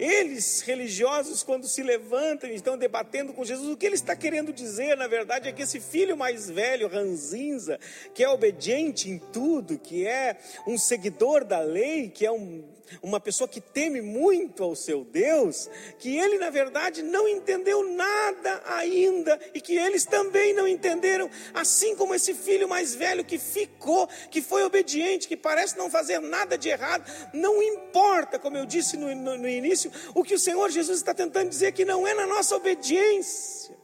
eles, 0.00 0.62
religiosos, 0.62 1.42
quando 1.42 1.68
se 1.68 1.82
levantam 1.82 2.48
e 2.48 2.54
estão 2.54 2.78
debatendo 2.78 3.34
com 3.34 3.44
Jesus, 3.44 3.68
o 3.68 3.76
que 3.76 3.84
ele 3.84 3.96
está 3.96 4.16
querendo 4.16 4.50
dizer, 4.50 4.96
na 4.96 5.06
verdade, 5.06 5.46
é 5.46 5.52
que 5.52 5.60
esse 5.60 5.78
filho 5.78 6.16
mais 6.16 6.48
velho, 6.48 6.88
ranzinza, 6.88 7.78
que 8.14 8.24
é 8.24 8.28
obediente 8.28 9.10
em 9.10 9.18
tudo, 9.18 9.78
que 9.78 10.06
é 10.06 10.38
um 10.66 10.78
seguidor 10.78 11.44
da 11.44 11.60
lei, 11.60 12.08
que 12.08 12.24
é 12.24 12.32
um 12.32 12.64
uma 13.02 13.20
pessoa 13.20 13.48
que 13.48 13.60
teme 13.60 14.00
muito 14.00 14.62
ao 14.62 14.74
seu 14.74 15.04
Deus, 15.04 15.68
que 15.98 16.16
ele 16.16 16.38
na 16.38 16.50
verdade 16.50 17.02
não 17.02 17.28
entendeu 17.28 17.82
nada 17.88 18.62
ainda 18.66 19.38
e 19.54 19.60
que 19.60 19.76
eles 19.76 20.04
também 20.04 20.52
não 20.52 20.66
entenderam, 20.66 21.30
assim 21.54 21.96
como 21.96 22.14
esse 22.14 22.34
filho 22.34 22.68
mais 22.68 22.94
velho 22.94 23.24
que 23.24 23.38
ficou, 23.38 24.08
que 24.30 24.42
foi 24.42 24.62
obediente, 24.64 25.28
que 25.28 25.36
parece 25.36 25.76
não 25.76 25.90
fazer 25.90 26.20
nada 26.20 26.56
de 26.56 26.68
errado, 26.68 27.10
não 27.32 27.62
importa, 27.62 28.38
como 28.38 28.56
eu 28.56 28.66
disse 28.66 28.96
no, 28.96 29.14
no, 29.14 29.38
no 29.38 29.48
início, 29.48 29.90
o 30.14 30.22
que 30.22 30.34
o 30.34 30.38
Senhor 30.38 30.70
Jesus 30.70 30.98
está 30.98 31.14
tentando 31.14 31.48
dizer 31.48 31.72
que 31.72 31.84
não 31.84 32.06
é 32.06 32.14
na 32.14 32.26
nossa 32.26 32.56
obediência 32.56 33.79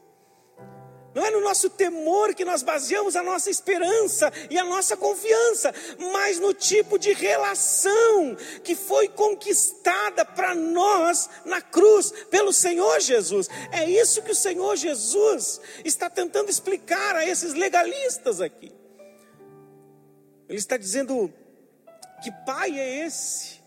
não 1.17 1.25
é 1.25 1.31
no 1.31 1.41
nosso 1.41 1.71
temor 1.71 2.35
que 2.35 2.45
nós 2.45 2.63
baseamos 2.63 3.17
a 3.17 3.23
nossa 3.23 3.49
esperança 3.49 4.31
e 4.51 4.59
a 4.59 4.65
nossa 4.67 4.99
confiança, 4.99 5.73
mas 6.13 6.39
no 6.39 6.53
tipo 6.53 6.99
de 6.99 7.15
relação 7.15 8.37
que 8.63 8.75
foi 8.75 9.09
conquistada 9.09 10.27
para 10.27 10.55
nós 10.55 11.31
na 11.47 11.63
cruz 11.63 12.13
pelo 12.29 12.53
Senhor 12.53 13.01
Jesus. 13.01 13.49
É 13.73 13.89
isso 13.89 14.21
que 14.21 14.33
o 14.33 14.35
Senhor 14.35 14.77
Jesus 14.77 15.59
está 15.87 16.11
tentando 16.11 16.51
explicar 16.51 17.17
a 17.17 17.27
esses 17.27 17.55
legalistas 17.55 18.43
aqui. 18.43 18.71
Ele 20.47 20.59
está 20.59 20.77
dizendo: 20.77 21.33
que 22.23 22.31
pai 22.45 22.79
é 22.79 23.07
esse? 23.07 23.63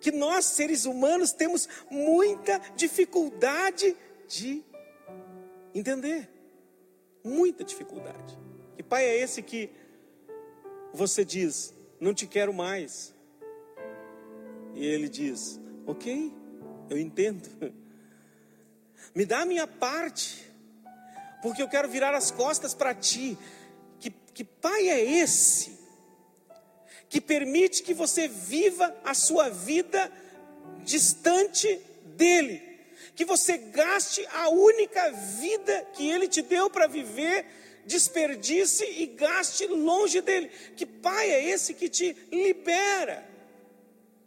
Que 0.00 0.12
nós, 0.12 0.44
seres 0.44 0.84
humanos, 0.84 1.32
temos 1.32 1.68
muita 1.90 2.60
dificuldade 2.76 3.96
de 4.28 4.62
entender. 5.74 6.28
Muita 7.22 7.64
dificuldade. 7.64 8.38
Que 8.76 8.82
pai 8.82 9.04
é 9.04 9.18
esse 9.18 9.42
que 9.42 9.70
você 10.92 11.24
diz, 11.24 11.74
não 11.98 12.14
te 12.14 12.26
quero 12.26 12.52
mais? 12.52 13.14
E 14.74 14.84
ele 14.84 15.08
diz, 15.08 15.60
ok, 15.86 16.32
eu 16.88 16.98
entendo. 16.98 17.48
Me 19.14 19.24
dá 19.24 19.40
a 19.40 19.46
minha 19.46 19.66
parte, 19.66 20.44
porque 21.42 21.62
eu 21.62 21.68
quero 21.68 21.88
virar 21.88 22.14
as 22.14 22.30
costas 22.30 22.74
para 22.74 22.94
ti. 22.94 23.38
Que, 23.98 24.10
que 24.10 24.44
pai 24.44 24.88
é 24.88 25.00
esse 25.02 25.78
que 27.08 27.20
permite 27.20 27.82
que 27.82 27.94
você 27.94 28.26
viva 28.26 28.94
a 29.04 29.14
sua 29.14 29.48
vida 29.48 30.10
distante 30.84 31.80
dele? 32.16 32.73
Que 33.14 33.24
você 33.24 33.56
gaste 33.56 34.26
a 34.32 34.48
única 34.48 35.10
vida 35.10 35.86
que 35.92 36.08
Ele 36.08 36.26
te 36.26 36.42
deu 36.42 36.68
para 36.68 36.86
viver, 36.86 37.46
desperdice 37.86 38.84
e 38.84 39.06
gaste 39.06 39.66
longe 39.66 40.20
dele. 40.20 40.50
Que 40.76 40.84
pai 40.84 41.30
é 41.30 41.44
esse 41.44 41.74
que 41.74 41.88
te 41.88 42.16
libera? 42.32 43.24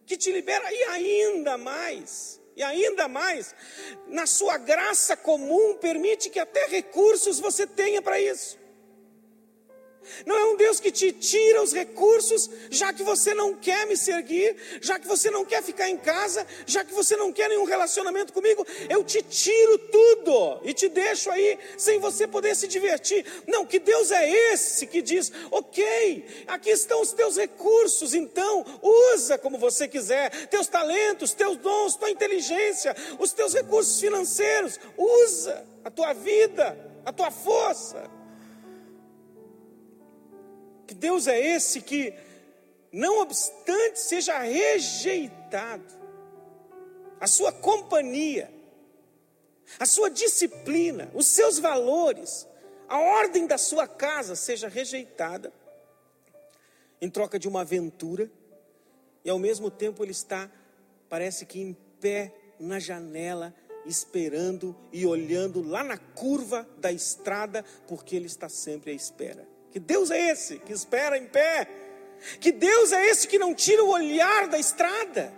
Que 0.05 0.15
te 0.15 0.31
libera 0.31 0.71
e 0.71 0.83
ainda 0.83 1.57
mais, 1.57 2.39
e 2.55 2.63
ainda 2.63 3.07
mais, 3.07 3.53
na 4.07 4.25
sua 4.25 4.57
graça 4.57 5.17
comum, 5.17 5.75
permite 5.75 6.29
que 6.29 6.39
até 6.39 6.65
recursos 6.67 7.39
você 7.39 7.67
tenha 7.67 8.01
para 8.01 8.19
isso. 8.19 8.57
Não 10.25 10.37
é 10.37 10.45
um 10.45 10.57
Deus 10.57 10.79
que 10.79 10.91
te 10.91 11.11
tira 11.11 11.61
os 11.61 11.73
recursos, 11.73 12.49
já 12.69 12.91
que 12.93 13.03
você 13.03 13.33
não 13.33 13.53
quer 13.53 13.85
me 13.87 13.95
seguir, 13.95 14.55
já 14.81 14.99
que 14.99 15.07
você 15.07 15.29
não 15.29 15.45
quer 15.45 15.63
ficar 15.63 15.89
em 15.89 15.97
casa, 15.97 16.45
já 16.65 16.83
que 16.83 16.93
você 16.93 17.15
não 17.15 17.31
quer 17.31 17.49
nenhum 17.49 17.63
relacionamento 17.63 18.33
comigo, 18.33 18.65
eu 18.89 19.03
te 19.03 19.21
tiro 19.21 19.77
tudo 19.77 20.61
e 20.63 20.73
te 20.73 20.89
deixo 20.89 21.29
aí 21.29 21.57
sem 21.77 21.99
você 21.99 22.27
poder 22.27 22.55
se 22.55 22.67
divertir. 22.67 23.25
Não, 23.47 23.65
que 23.65 23.79
Deus 23.79 24.11
é 24.11 24.29
esse 24.51 24.87
que 24.87 25.01
diz: 25.01 25.31
ok, 25.51 26.25
aqui 26.47 26.69
estão 26.69 27.01
os 27.01 27.13
teus 27.13 27.37
recursos, 27.37 28.13
então 28.13 28.65
usa 28.81 29.37
como 29.37 29.57
você 29.57 29.87
quiser, 29.87 30.47
teus 30.47 30.67
talentos, 30.67 31.33
teus 31.33 31.57
dons, 31.57 31.95
tua 31.95 32.09
inteligência, 32.09 32.95
os 33.19 33.31
teus 33.31 33.53
recursos 33.53 33.99
financeiros, 33.99 34.79
usa 34.97 35.65
a 35.83 35.89
tua 35.89 36.13
vida, 36.13 36.77
a 37.05 37.13
tua 37.13 37.31
força. 37.31 38.16
Que 40.87 40.93
Deus 40.93 41.27
é 41.27 41.37
esse 41.37 41.81
que, 41.81 42.13
não 42.91 43.21
obstante 43.21 43.99
seja 43.99 44.39
rejeitado, 44.39 45.83
a 47.19 47.27
sua 47.27 47.51
companhia, 47.51 48.49
a 49.77 49.85
sua 49.85 50.09
disciplina, 50.09 51.11
os 51.13 51.27
seus 51.27 51.59
valores, 51.59 52.47
a 52.87 52.99
ordem 52.99 53.45
da 53.45 53.57
sua 53.57 53.85
casa 53.85 54.35
seja 54.35 54.69
rejeitada, 54.69 55.51
em 57.01 57.09
troca 57.09 57.37
de 57.37 57.47
uma 57.47 57.61
aventura, 57.61 58.31
e 59.25 59.29
ao 59.29 59.37
mesmo 59.37 59.69
tempo 59.69 60.03
ele 60.03 60.13
está, 60.13 60.49
parece 61.09 61.45
que 61.45 61.59
em 61.59 61.75
pé 61.99 62.33
na 62.59 62.79
janela, 62.79 63.53
esperando 63.85 64.75
e 64.91 65.05
olhando 65.05 65.61
lá 65.61 65.83
na 65.83 65.97
curva 65.97 66.67
da 66.77 66.91
estrada, 66.91 67.63
porque 67.87 68.15
ele 68.15 68.27
está 68.27 68.47
sempre 68.47 68.91
à 68.91 68.93
espera. 68.93 69.56
Que 69.77 69.81
Deus 69.81 70.09
é 70.09 70.31
esse 70.31 70.57
que 70.57 70.73
espera 70.73 71.19
em 71.19 71.27
pé? 71.27 71.69
Que 72.39 72.51
Deus 72.51 72.91
é 72.91 73.09
esse 73.09 73.27
que 73.27 73.37
não 73.37 73.53
tira 73.53 73.83
o 73.83 73.91
olhar 73.91 74.47
da 74.47 74.57
estrada? 74.57 75.31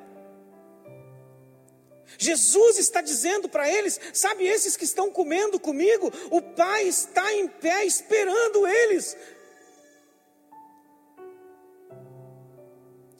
Jesus 2.17 2.77
está 2.77 3.01
dizendo 3.01 3.49
para 3.49 3.69
eles: 3.69 3.99
sabe, 4.13 4.47
esses 4.47 4.77
que 4.77 4.85
estão 4.85 5.11
comendo 5.11 5.59
comigo, 5.59 6.09
o 6.31 6.41
Pai 6.41 6.87
está 6.87 7.33
em 7.33 7.49
pé 7.49 7.83
esperando 7.83 8.65
eles 8.65 9.17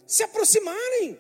se 0.08 0.24
aproximarem. 0.24 1.20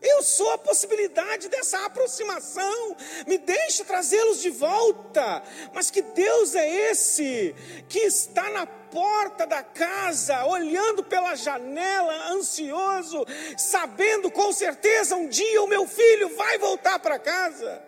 Eu 0.00 0.22
sou 0.22 0.52
a 0.52 0.58
possibilidade 0.58 1.48
dessa 1.48 1.84
aproximação. 1.86 2.96
Me 3.26 3.38
deixe 3.38 3.84
trazê-los 3.84 4.40
de 4.40 4.50
volta. 4.50 5.42
Mas 5.74 5.90
que 5.90 6.02
Deus 6.02 6.54
é 6.54 6.90
esse 6.90 7.54
que 7.88 8.00
está 8.00 8.50
na 8.50 8.66
porta 8.66 9.46
da 9.46 9.62
casa, 9.62 10.46
olhando 10.46 11.02
pela 11.02 11.34
janela, 11.34 12.30
ansioso, 12.30 13.24
sabendo 13.56 14.30
com 14.30 14.52
certeza 14.52 15.16
um 15.16 15.28
dia 15.28 15.62
o 15.62 15.68
meu 15.68 15.86
filho 15.86 16.34
vai 16.36 16.58
voltar 16.58 16.98
para 16.98 17.18
casa? 17.18 17.82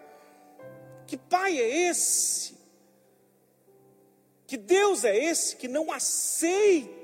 Que 1.07 1.17
pai 1.17 1.59
é 1.59 1.89
esse? 1.89 2.57
Que 4.47 4.57
Deus 4.57 5.05
é 5.05 5.17
esse 5.17 5.57
que 5.57 5.69
não 5.69 5.93
aceita? 5.93 6.98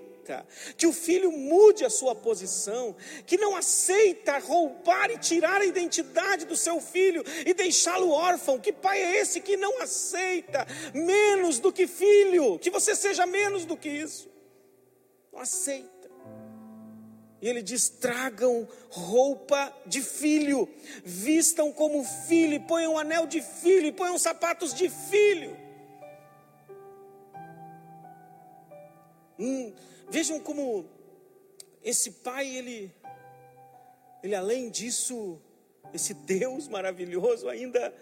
Que 0.77 0.87
o 0.87 0.93
filho 0.93 1.31
mude 1.33 1.85
a 1.85 1.91
sua 1.91 2.15
posição, 2.15 2.97
que 3.27 3.37
não 3.37 3.57
aceita 3.57 4.39
roubar 4.39 5.11
e 5.11 5.19
tirar 5.19 5.61
a 5.61 5.65
identidade 5.65 6.45
do 6.47 6.57
seu 6.57 6.81
filho 6.81 7.23
e 7.45 7.53
deixá-lo 7.53 8.11
órfão. 8.11 8.59
Que 8.59 8.73
pai 8.73 9.03
é 9.03 9.21
esse 9.21 9.41
que 9.41 9.57
não 9.57 9.83
aceita 9.83 10.67
menos 10.93 11.59
do 11.59 11.73
que 11.73 11.87
filho, 11.87 12.59
que 12.59 12.71
você 12.71 12.95
seja 12.95 13.27
menos 13.27 13.65
do 13.65 13.77
que 13.77 13.89
isso? 13.89 14.31
Não 15.33 15.41
aceita. 15.41 15.95
E 17.45 17.49
ele 17.49 17.63
diz: 17.63 17.91
tragam 17.91 18.67
roupa 18.89 19.71
de 19.85 20.01
filho, 20.01 20.67
vistam 21.05 21.71
como 21.71 22.03
filho, 22.03 22.59
ponham 22.63 22.95
um 22.95 22.99
anel 22.99 23.27
de 23.27 23.43
filho, 23.43 23.93
ponham 23.93 24.19
sapatos 24.19 24.73
de 24.73 24.89
filho. 24.89 25.55
Hum, 29.39 29.75
Vejam 30.09 30.39
como 30.41 30.87
esse 31.83 32.11
pai, 32.11 32.49
ele, 32.49 32.95
ele 34.23 34.35
além 34.35 34.71
disso, 34.71 35.41
esse 35.93 36.15
Deus 36.15 36.69
maravilhoso 36.69 37.49
ainda 37.49 37.95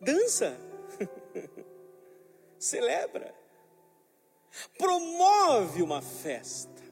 dança, 0.00 0.56
celebra, 2.58 3.34
promove 4.76 5.82
uma 5.82 6.02
festa, 6.02 6.82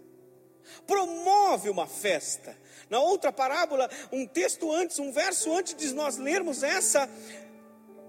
promove 0.87 1.69
uma 1.69 1.87
festa. 1.87 2.57
Na 2.89 3.01
outra 3.01 3.33
parábola, 3.33 3.89
um 4.11 4.27
texto 4.27 4.73
antes, 4.73 4.99
um 4.99 5.13
verso 5.13 5.53
antes 5.53 5.75
de 5.75 5.93
nós 5.93 6.17
lermos 6.17 6.63
essa, 6.63 7.09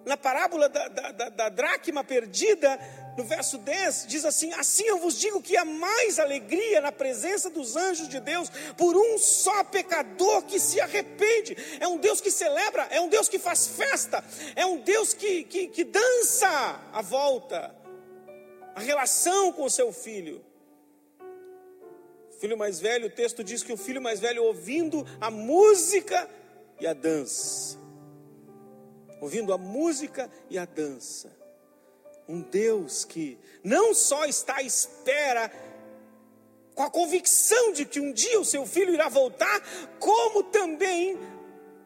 na 0.05 0.17
parábola 0.17 0.69
da, 0.69 0.87
da, 0.87 1.11
da, 1.11 1.29
da 1.29 1.49
dracma 1.49 2.03
perdida, 2.03 2.79
no 3.17 3.23
verso 3.23 3.57
10, 3.57 4.05
diz 4.07 4.25
assim: 4.25 4.53
Assim 4.53 4.85
eu 4.85 4.99
vos 4.99 5.19
digo 5.19 5.41
que 5.41 5.57
há 5.57 5.65
mais 5.65 6.19
alegria 6.19 6.81
na 6.81 6.91
presença 6.91 7.49
dos 7.49 7.75
anjos 7.75 8.07
de 8.07 8.19
Deus 8.19 8.49
por 8.77 8.95
um 8.95 9.17
só 9.17 9.63
pecador 9.63 10.43
que 10.43 10.59
se 10.59 10.79
arrepende. 10.79 11.55
É 11.79 11.87
um 11.87 11.97
Deus 11.97 12.21
que 12.21 12.31
celebra, 12.31 12.83
é 12.89 12.99
um 13.01 13.09
Deus 13.09 13.27
que 13.27 13.39
faz 13.39 13.67
festa, 13.67 14.23
é 14.55 14.65
um 14.65 14.79
Deus 14.79 15.13
que, 15.13 15.43
que, 15.43 15.67
que 15.67 15.83
dança 15.83 16.79
a 16.93 17.01
volta, 17.01 17.75
a 18.75 18.79
relação 18.79 19.51
com 19.51 19.63
o 19.63 19.69
seu 19.69 19.91
filho. 19.91 20.43
O 22.29 22.39
filho 22.41 22.57
mais 22.57 22.79
velho, 22.79 23.07
o 23.07 23.11
texto 23.11 23.43
diz 23.43 23.61
que 23.61 23.71
o 23.71 23.77
filho 23.77 24.01
mais 24.01 24.19
velho 24.19 24.43
ouvindo 24.43 25.05
a 25.19 25.29
música 25.29 26.27
e 26.79 26.87
a 26.87 26.93
dança 26.93 27.81
ouvindo 29.21 29.53
a 29.53 29.57
música 29.57 30.29
e 30.49 30.57
a 30.57 30.65
dança. 30.65 31.40
Um 32.27 32.41
Deus 32.41 33.03
que 33.03 33.37
não 33.63 33.93
só 33.93 34.25
está 34.25 34.57
à 34.57 34.63
espera, 34.63 35.51
com 36.73 36.83
a 36.83 36.89
convicção 36.89 37.73
de 37.73 37.85
que 37.85 37.99
um 37.99 38.13
dia 38.13 38.39
o 38.39 38.45
seu 38.45 38.65
filho 38.65 38.93
irá 38.93 39.09
voltar, 39.09 39.61
como 39.99 40.43
também 40.43 41.17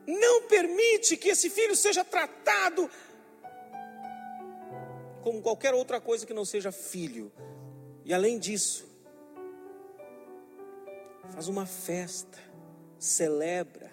não 0.08 0.44
permite 0.44 1.18
que 1.18 1.30
esse 1.30 1.50
filho 1.50 1.76
seja 1.76 2.04
tratado 2.04 2.90
como 5.26 5.42
qualquer 5.42 5.74
outra 5.74 6.00
coisa 6.00 6.24
que 6.24 6.36
não 6.36 6.46
seja 6.46 6.72
filho. 6.72 7.32
E 8.04 8.14
além 8.14 8.38
disso, 8.38 8.88
faz 11.34 11.48
uma 11.48 11.66
festa, 11.66 12.38
celebra. 13.00 13.92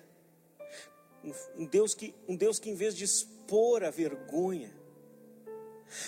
Um 1.56 1.64
Deus 1.64 1.94
que, 1.94 2.14
um 2.28 2.36
Deus 2.36 2.58
que 2.58 2.68
em 2.68 2.74
vez 2.74 2.94
de 2.94 3.04
expor 3.04 3.82
a 3.82 3.90
vergonha. 3.90 4.81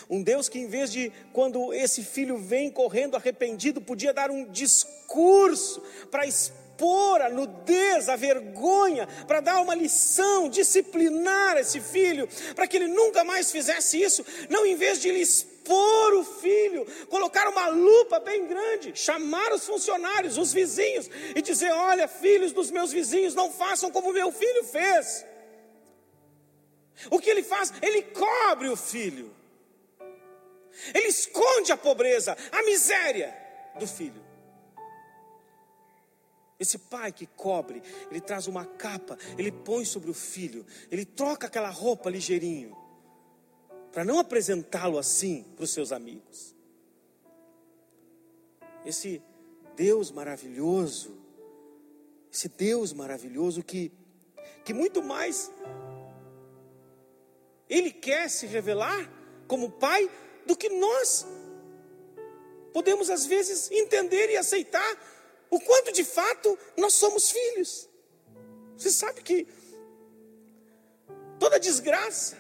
Um 0.08 0.22
Deus 0.22 0.48
que, 0.48 0.58
em 0.58 0.66
vez 0.66 0.90
de, 0.90 1.12
quando 1.32 1.72
esse 1.72 2.02
filho 2.02 2.38
vem 2.38 2.70
correndo 2.70 3.16
arrependido, 3.16 3.80
podia 3.80 4.12
dar 4.12 4.30
um 4.30 4.44
discurso 4.46 5.82
para 6.10 6.26
expor 6.26 7.22
a 7.22 7.28
nudez, 7.28 8.08
a 8.08 8.16
vergonha, 8.16 9.06
para 9.26 9.40
dar 9.40 9.60
uma 9.60 9.74
lição, 9.74 10.48
disciplinar 10.48 11.56
esse 11.56 11.80
filho, 11.80 12.28
para 12.54 12.66
que 12.66 12.76
ele 12.76 12.88
nunca 12.88 13.22
mais 13.24 13.52
fizesse 13.52 14.00
isso. 14.00 14.24
Não, 14.48 14.66
em 14.66 14.74
vez 14.74 15.00
de 15.00 15.08
ele 15.08 15.20
expor 15.20 16.14
o 16.14 16.24
filho, 16.24 16.86
colocar 17.08 17.48
uma 17.48 17.68
lupa 17.68 18.18
bem 18.20 18.46
grande, 18.46 18.92
chamar 18.94 19.52
os 19.52 19.64
funcionários, 19.64 20.36
os 20.36 20.52
vizinhos, 20.52 21.08
e 21.34 21.40
dizer: 21.40 21.72
Olha, 21.72 22.08
filhos 22.08 22.52
dos 22.52 22.70
meus 22.70 22.92
vizinhos, 22.92 23.34
não 23.34 23.50
façam 23.50 23.90
como 23.90 24.12
meu 24.12 24.32
filho 24.32 24.64
fez. 24.64 25.24
O 27.10 27.18
que 27.18 27.30
ele 27.30 27.42
faz? 27.42 27.72
Ele 27.82 28.02
cobre 28.02 28.68
o 28.68 28.76
filho. 28.76 29.34
Ele 30.94 31.08
esconde 31.08 31.72
a 31.72 31.76
pobreza, 31.76 32.36
a 32.52 32.62
miséria 32.62 33.36
do 33.78 33.86
filho. 33.86 34.24
Esse 36.58 36.78
pai 36.78 37.12
que 37.12 37.26
cobre, 37.26 37.82
ele 38.10 38.20
traz 38.20 38.46
uma 38.46 38.64
capa, 38.64 39.18
ele 39.36 39.50
põe 39.50 39.84
sobre 39.84 40.10
o 40.10 40.14
filho, 40.14 40.64
ele 40.90 41.04
troca 41.04 41.46
aquela 41.46 41.68
roupa 41.68 42.08
ligeirinho, 42.08 42.76
para 43.92 44.04
não 44.04 44.18
apresentá-lo 44.18 44.98
assim 44.98 45.42
para 45.56 45.64
os 45.64 45.72
seus 45.72 45.92
amigos. 45.92 46.54
Esse 48.84 49.22
Deus 49.74 50.10
maravilhoso, 50.10 51.18
esse 52.32 52.48
Deus 52.48 52.92
maravilhoso 52.92 53.62
que, 53.62 53.92
que 54.64 54.72
muito 54.72 55.02
mais 55.02 55.50
ele 57.68 57.90
quer 57.90 58.28
se 58.28 58.46
revelar 58.46 59.10
como 59.46 59.70
Pai 59.70 60.08
do 60.46 60.56
que 60.56 60.68
nós 60.68 61.26
podemos 62.72 63.08
às 63.08 63.24
vezes 63.24 63.70
entender 63.70 64.30
e 64.30 64.36
aceitar 64.36 64.96
o 65.50 65.60
quanto 65.60 65.92
de 65.92 66.04
fato 66.04 66.58
nós 66.76 66.94
somos 66.94 67.30
filhos. 67.30 67.88
Você 68.76 68.90
sabe 68.90 69.22
que 69.22 69.46
toda 71.38 71.60
desgraça, 71.60 72.36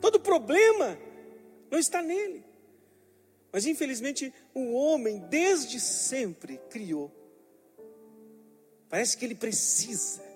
todo 0.00 0.18
problema 0.18 0.98
não 1.70 1.78
está 1.78 2.02
nele. 2.02 2.44
Mas 3.52 3.66
infelizmente 3.66 4.32
o 4.54 4.72
homem 4.72 5.18
desde 5.28 5.78
sempre 5.80 6.58
criou. 6.70 7.10
Parece 8.88 9.16
que 9.16 9.24
ele 9.24 9.36
precisa. 9.36 10.29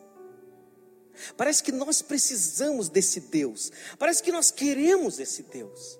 Parece 1.37 1.63
que 1.63 1.73
nós 1.73 2.03
precisamos 2.03 2.89
desse 2.89 3.21
Deus. 3.21 3.71
Parece 3.99 4.23
que 4.23 4.33
nós 4.33 4.51
queremos 4.51 5.19
esse 5.19 5.43
Deus. 5.43 5.99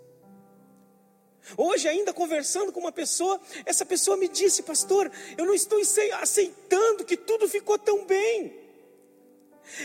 Hoje, 1.57 1.87
ainda 1.89 2.13
conversando 2.13 2.73
com 2.73 2.81
uma 2.81 2.93
pessoa, 2.93 3.41
essa 3.67 3.85
pessoa 3.85 4.17
me 4.17 4.29
disse, 4.29 4.63
pastor, 4.63 5.11
eu 5.37 5.45
não 5.45 5.55
estou 5.55 5.79
aceitando 6.21 7.05
que 7.05 7.17
tudo 7.17 7.49
ficou 7.49 7.79
tão 7.79 8.07
bem. 8.07 8.65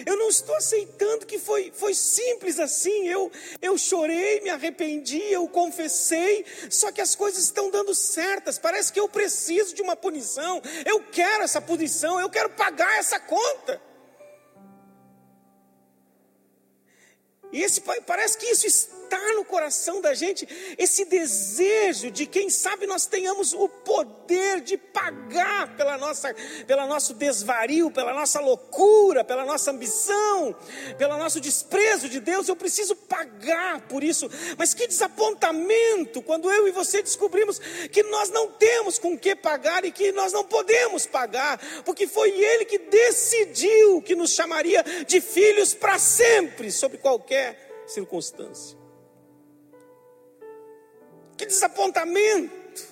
Eu 0.05 0.17
não 0.17 0.29
estou 0.29 0.55
aceitando 0.55 1.25
que 1.25 1.39
foi, 1.39 1.71
foi 1.73 1.93
simples 1.93 2.59
assim. 2.59 3.07
Eu, 3.07 3.31
eu 3.61 3.77
chorei, 3.77 4.41
me 4.41 4.49
arrependi, 4.49 5.21
eu 5.31 5.47
confessei, 5.47 6.45
só 6.69 6.91
que 6.91 7.01
as 7.01 7.15
coisas 7.15 7.45
estão 7.45 7.69
dando 7.69 7.93
certas. 7.95 8.59
Parece 8.59 8.91
que 8.91 8.99
eu 8.99 9.07
preciso 9.07 9.73
de 9.73 9.81
uma 9.81 9.95
punição. 9.95 10.61
Eu 10.85 11.03
quero 11.11 11.43
essa 11.43 11.61
punição, 11.61 12.19
eu 12.19 12.29
quero 12.29 12.49
pagar 12.51 12.99
essa 12.99 13.19
conta. 13.19 13.88
E 17.51 17.61
esse, 17.61 17.81
parece 17.81 18.37
que 18.37 18.45
isso 18.45 18.89
está 19.09 19.33
no 19.33 19.43
coração 19.43 19.99
da 19.99 20.13
gente, 20.13 20.47
esse 20.77 21.03
desejo 21.05 22.11
de 22.11 22.27
quem 22.27 22.49
sabe 22.49 22.85
nós 22.85 23.07
tenhamos 23.07 23.53
o 23.53 23.67
poder 23.67 24.61
de 24.61 24.77
pagar 24.77 25.75
pela 25.75 25.97
nossa, 25.97 26.33
pela 26.67 26.85
nosso 26.85 27.15
desvario, 27.15 27.89
pela 27.89 28.13
nossa 28.13 28.39
loucura, 28.39 29.23
pela 29.23 29.43
nossa 29.43 29.71
ambição, 29.71 30.55
pelo 30.97 31.17
nosso 31.17 31.41
desprezo 31.41 32.07
de 32.07 32.19
Deus. 32.19 32.47
Eu 32.47 32.55
preciso 32.55 32.95
pagar 32.95 33.81
por 33.87 34.03
isso. 34.03 34.29
Mas 34.57 34.73
que 34.73 34.87
desapontamento 34.87 36.21
quando 36.21 36.51
eu 36.51 36.67
e 36.67 36.71
você 36.71 37.01
descobrimos 37.01 37.59
que 37.91 38.03
nós 38.03 38.29
não 38.29 38.51
temos 38.51 38.99
com 38.99 39.17
que 39.17 39.35
pagar 39.35 39.83
e 39.83 39.91
que 39.91 40.11
nós 40.11 40.31
não 40.31 40.43
podemos 40.43 41.07
pagar, 41.07 41.59
porque 41.83 42.05
foi 42.05 42.29
Ele 42.29 42.65
que 42.65 42.77
decidiu 42.77 44.01
que 44.01 44.15
nos 44.15 44.33
chamaria 44.33 44.83
de 45.07 45.19
filhos 45.19 45.73
para 45.73 45.97
sempre, 45.97 46.71
sobre 46.71 46.99
qualquer 46.99 47.83
circunstância. 47.87 48.78
Que 51.39 51.45
desapontamento! 51.45 52.85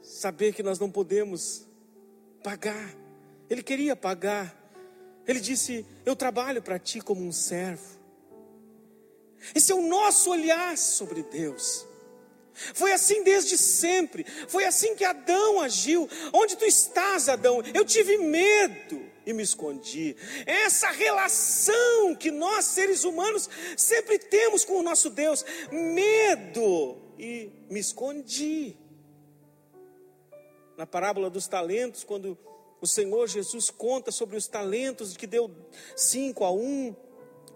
Saber 0.00 0.54
que 0.54 0.62
nós 0.62 0.78
não 0.78 0.90
podemos 0.90 1.66
pagar. 2.42 2.96
Ele 3.50 3.62
queria 3.62 3.94
pagar. 3.94 4.56
Ele 5.28 5.38
disse: 5.38 5.84
Eu 6.06 6.16
trabalho 6.16 6.62
para 6.62 6.78
ti 6.78 7.02
como 7.02 7.22
um 7.22 7.30
servo. 7.30 8.00
Esse 9.54 9.72
é 9.72 9.74
o 9.74 9.86
nosso 9.86 10.30
olhar 10.30 10.78
sobre 10.78 11.22
Deus. 11.24 11.86
Foi 12.54 12.92
assim 12.92 13.22
desde 13.22 13.58
sempre. 13.58 14.24
Foi 14.48 14.64
assim 14.64 14.96
que 14.96 15.04
Adão 15.04 15.60
agiu. 15.60 16.08
Onde 16.32 16.56
tu 16.56 16.64
estás, 16.64 17.28
Adão? 17.28 17.62
Eu 17.74 17.84
tive 17.84 18.16
medo 18.16 19.11
e 19.26 19.32
me 19.32 19.42
escondi. 19.42 20.16
Essa 20.46 20.90
relação 20.90 22.14
que 22.14 22.30
nós, 22.30 22.64
seres 22.64 23.04
humanos, 23.04 23.48
sempre 23.76 24.18
temos 24.18 24.64
com 24.64 24.78
o 24.78 24.82
nosso 24.82 25.10
Deus: 25.10 25.44
medo 25.70 26.96
e 27.18 27.50
me 27.70 27.80
escondi. 27.80 28.76
Na 30.76 30.86
parábola 30.86 31.28
dos 31.30 31.46
talentos, 31.46 32.02
quando 32.02 32.36
o 32.80 32.86
Senhor 32.86 33.28
Jesus 33.28 33.70
conta 33.70 34.10
sobre 34.10 34.36
os 34.36 34.48
talentos 34.48 35.16
que 35.16 35.26
deu 35.26 35.50
cinco 35.94 36.44
a 36.44 36.50
um, 36.50 36.94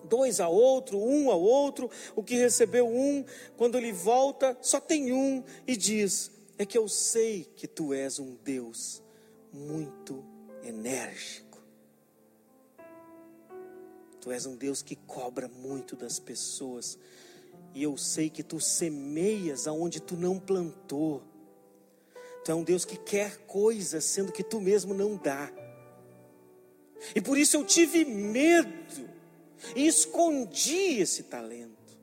dois 0.04 0.38
a 0.38 0.48
outro, 0.48 0.98
um 0.98 1.30
a 1.30 1.34
outro, 1.34 1.90
o 2.14 2.22
que 2.22 2.36
recebeu 2.36 2.86
um, 2.86 3.24
quando 3.56 3.76
ele 3.76 3.92
volta, 3.92 4.56
só 4.62 4.78
tem 4.78 5.12
um 5.12 5.42
e 5.66 5.76
diz: 5.76 6.30
É 6.56 6.64
que 6.64 6.78
eu 6.78 6.88
sei 6.88 7.44
que 7.56 7.66
tu 7.66 7.92
és 7.92 8.18
um 8.18 8.36
Deus 8.36 9.02
muito 9.52 10.24
enérgico. 10.62 11.45
Tu 14.26 14.32
és 14.32 14.44
um 14.44 14.56
Deus 14.56 14.82
que 14.82 14.96
cobra 14.96 15.46
muito 15.46 15.94
das 15.94 16.18
pessoas. 16.18 16.98
E 17.72 17.84
eu 17.84 17.96
sei 17.96 18.28
que 18.28 18.42
tu 18.42 18.58
semeias 18.58 19.68
aonde 19.68 20.00
tu 20.00 20.16
não 20.16 20.36
plantou. 20.40 21.22
Tu 22.44 22.50
é 22.50 22.54
um 22.56 22.64
Deus 22.64 22.84
que 22.84 22.96
quer 22.96 23.36
coisas, 23.46 24.02
sendo 24.04 24.32
que 24.32 24.42
tu 24.42 24.60
mesmo 24.60 24.92
não 24.92 25.16
dá. 25.16 25.48
E 27.14 27.20
por 27.20 27.38
isso 27.38 27.56
eu 27.56 27.64
tive 27.64 28.04
medo 28.04 29.08
e 29.76 29.86
escondi 29.86 30.98
esse 30.98 31.22
talento. 31.22 31.96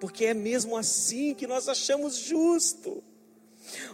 Porque 0.00 0.26
é 0.26 0.34
mesmo 0.34 0.76
assim 0.76 1.34
que 1.34 1.46
nós 1.46 1.66
achamos 1.66 2.14
justo. 2.14 3.02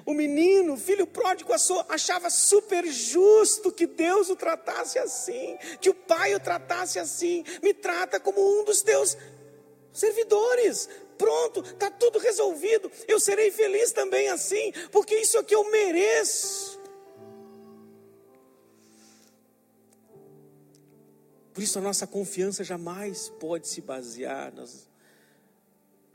O 0.04 0.14
menino, 0.14 0.76
filho 0.76 1.06
pródigo, 1.06 1.52
achava 1.88 2.30
super 2.30 2.86
justo 2.86 3.72
que 3.72 3.86
Deus 3.86 4.30
o 4.30 4.36
tratasse 4.36 4.98
assim, 4.98 5.56
que 5.80 5.90
o 5.90 5.94
pai 5.94 6.34
o 6.34 6.40
tratasse 6.40 6.98
assim. 6.98 7.44
Me 7.62 7.74
trata 7.74 8.20
como 8.20 8.60
um 8.60 8.64
dos 8.64 8.82
teus 8.82 9.16
servidores. 9.92 10.88
Pronto, 11.16 11.60
está 11.60 11.90
tudo 11.90 12.18
resolvido. 12.18 12.90
Eu 13.08 13.18
serei 13.18 13.50
feliz 13.50 13.92
também 13.92 14.28
assim, 14.28 14.72
porque 14.92 15.14
isso 15.16 15.38
é 15.38 15.42
que 15.42 15.54
eu 15.54 15.70
mereço. 15.70 16.76
Por 21.56 21.62
isso 21.62 21.78
a 21.78 21.82
nossa 21.82 22.06
confiança 22.06 22.62
jamais 22.62 23.30
pode 23.40 23.66
se 23.66 23.80
basear 23.80 24.54
nas, 24.54 24.86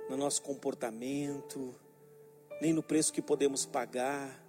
no 0.08 0.16
nosso 0.16 0.40
comportamento, 0.44 1.74
nem 2.62 2.72
no 2.72 2.84
preço 2.84 3.12
que 3.12 3.24
podemos 3.24 3.66
pagar, 3.66 4.40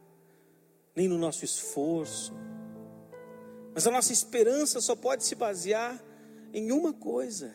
nem 0.95 1.09
no 1.09 1.17
nosso 1.17 1.47
esforço. 1.47 2.35
Mas 3.75 3.87
a 3.87 3.91
nossa 3.91 4.13
esperança 4.13 4.83
só 4.83 4.95
pode 4.95 5.25
se 5.25 5.35
basear 5.35 5.99
em 6.53 6.71
uma 6.71 6.93
coisa: 6.93 7.51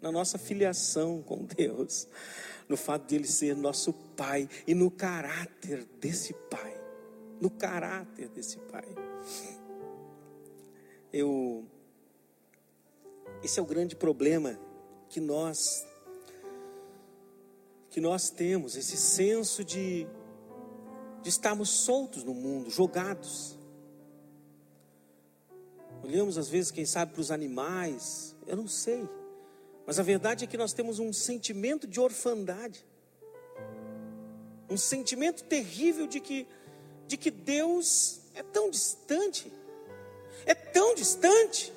na 0.00 0.10
nossa 0.10 0.38
filiação 0.38 1.22
com 1.22 1.44
Deus, 1.44 2.08
no 2.66 2.76
fato 2.76 3.06
de 3.06 3.16
Ele 3.16 3.26
ser 3.26 3.54
nosso 3.54 3.92
Pai 3.92 4.48
e 4.66 4.74
no 4.74 4.90
caráter 4.90 5.84
desse 6.00 6.32
Pai. 6.50 6.80
No 7.38 7.50
caráter 7.50 8.30
desse 8.30 8.56
Pai. 8.56 8.88
Eu. 11.12 11.66
Esse 13.42 13.60
é 13.60 13.62
o 13.62 13.66
grande 13.66 13.94
problema 13.94 14.58
que 15.08 15.20
nós 15.20 15.84
que 17.92 18.00
nós 18.00 18.30
temos, 18.30 18.74
esse 18.74 18.96
senso 18.96 19.62
de, 19.62 20.06
de 21.22 21.28
estarmos 21.28 21.68
soltos 21.68 22.24
no 22.24 22.32
mundo, 22.32 22.70
jogados. 22.70 23.58
Olhamos 26.02 26.38
às 26.38 26.48
vezes, 26.48 26.70
quem 26.70 26.86
sabe, 26.86 27.12
para 27.12 27.20
os 27.20 27.30
animais, 27.30 28.34
eu 28.46 28.56
não 28.56 28.66
sei, 28.66 29.06
mas 29.86 30.00
a 30.00 30.02
verdade 30.02 30.44
é 30.44 30.46
que 30.46 30.56
nós 30.56 30.72
temos 30.72 30.98
um 30.98 31.12
sentimento 31.12 31.86
de 31.86 32.00
orfandade, 32.00 32.82
um 34.70 34.78
sentimento 34.78 35.44
terrível 35.44 36.06
de 36.06 36.18
que, 36.18 36.46
de 37.06 37.18
que 37.18 37.30
Deus 37.30 38.22
é 38.34 38.42
tão 38.42 38.70
distante, 38.70 39.52
é 40.46 40.54
tão 40.54 40.94
distante. 40.94 41.70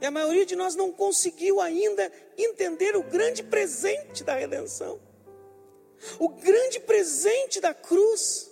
E 0.00 0.06
a 0.06 0.10
maioria 0.10 0.46
de 0.46 0.54
nós 0.54 0.74
não 0.74 0.92
conseguiu 0.92 1.60
ainda 1.60 2.10
entender 2.36 2.96
o 2.96 3.02
grande 3.02 3.42
presente 3.42 4.22
da 4.22 4.34
redenção, 4.34 5.00
o 6.18 6.28
grande 6.28 6.78
presente 6.80 7.60
da 7.60 7.74
cruz, 7.74 8.50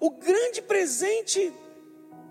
o 0.00 0.10
grande 0.10 0.60
presente 0.60 1.52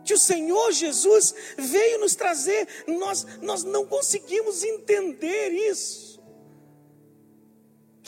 que 0.06 0.14
o 0.14 0.20
Senhor 0.20 0.72
Jesus 0.72 1.34
veio 1.58 2.00
nos 2.00 2.16
trazer. 2.16 2.68
Nós, 2.88 3.26
nós 3.42 3.64
não 3.64 3.86
conseguimos 3.86 4.64
entender 4.64 5.50
isso 5.50 6.11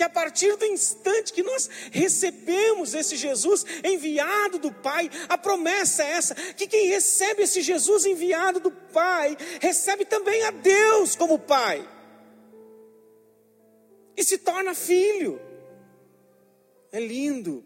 que 0.03 0.05
a 0.05 0.09
partir 0.09 0.57
do 0.57 0.65
instante 0.65 1.31
que 1.31 1.41
nós 1.41 1.69
recebemos 1.91 2.93
esse 2.93 3.15
Jesus 3.15 3.65
enviado 3.83 4.59
do 4.59 4.69
Pai, 4.69 5.09
a 5.29 5.37
promessa 5.37 6.03
é 6.03 6.11
essa: 6.11 6.35
que 6.35 6.67
quem 6.67 6.87
recebe 6.87 7.43
esse 7.43 7.61
Jesus 7.61 8.05
enviado 8.05 8.59
do 8.59 8.69
Pai, 8.71 9.37
recebe 9.61 10.03
também 10.03 10.43
a 10.43 10.51
Deus 10.51 11.15
como 11.15 11.39
Pai, 11.39 11.87
e 14.17 14.23
se 14.23 14.37
torna 14.37 14.75
filho. 14.75 15.41
É 16.91 16.99
lindo. 16.99 17.65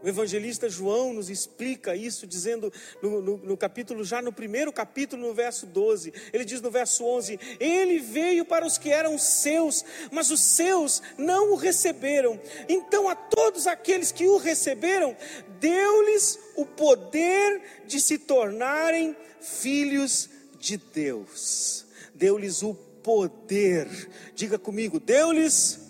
O 0.00 0.08
evangelista 0.08 0.68
João 0.68 1.12
nos 1.12 1.28
explica 1.28 1.96
isso, 1.96 2.24
dizendo 2.24 2.72
no, 3.02 3.20
no, 3.20 3.36
no, 3.38 3.56
capítulo, 3.56 4.04
já 4.04 4.22
no 4.22 4.32
primeiro 4.32 4.72
capítulo, 4.72 5.26
no 5.26 5.34
verso 5.34 5.66
12, 5.66 6.12
ele 6.32 6.44
diz 6.44 6.60
no 6.60 6.70
verso 6.70 7.04
11: 7.04 7.38
Ele 7.58 7.98
veio 7.98 8.44
para 8.44 8.64
os 8.64 8.78
que 8.78 8.90
eram 8.90 9.18
seus, 9.18 9.84
mas 10.12 10.30
os 10.30 10.40
seus 10.40 11.02
não 11.16 11.52
o 11.52 11.56
receberam. 11.56 12.40
Então, 12.68 13.08
a 13.08 13.16
todos 13.16 13.66
aqueles 13.66 14.12
que 14.12 14.28
o 14.28 14.36
receberam, 14.36 15.16
deu-lhes 15.58 16.38
o 16.54 16.64
poder 16.64 17.60
de 17.84 18.00
se 18.00 18.18
tornarem 18.18 19.16
filhos 19.40 20.30
de 20.60 20.76
Deus. 20.76 21.86
Deu-lhes 22.14 22.62
o 22.62 22.72
poder, 22.72 23.88
diga 24.32 24.60
comigo, 24.60 25.00
deu-lhes 25.00 25.80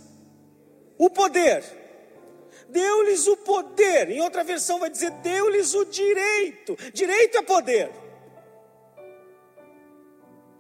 o 0.97 1.11
poder 1.11 1.78
deu-lhes 2.69 3.27
o 3.27 3.37
poder. 3.37 4.11
Em 4.11 4.21
outra 4.21 4.45
versão 4.45 4.79
vai 4.79 4.91
dizer, 4.91 5.11
deu-lhes 5.23 5.75
o 5.75 5.85
direito. 5.85 6.77
Direito 6.93 7.39
é 7.39 7.43
poder. 7.43 7.91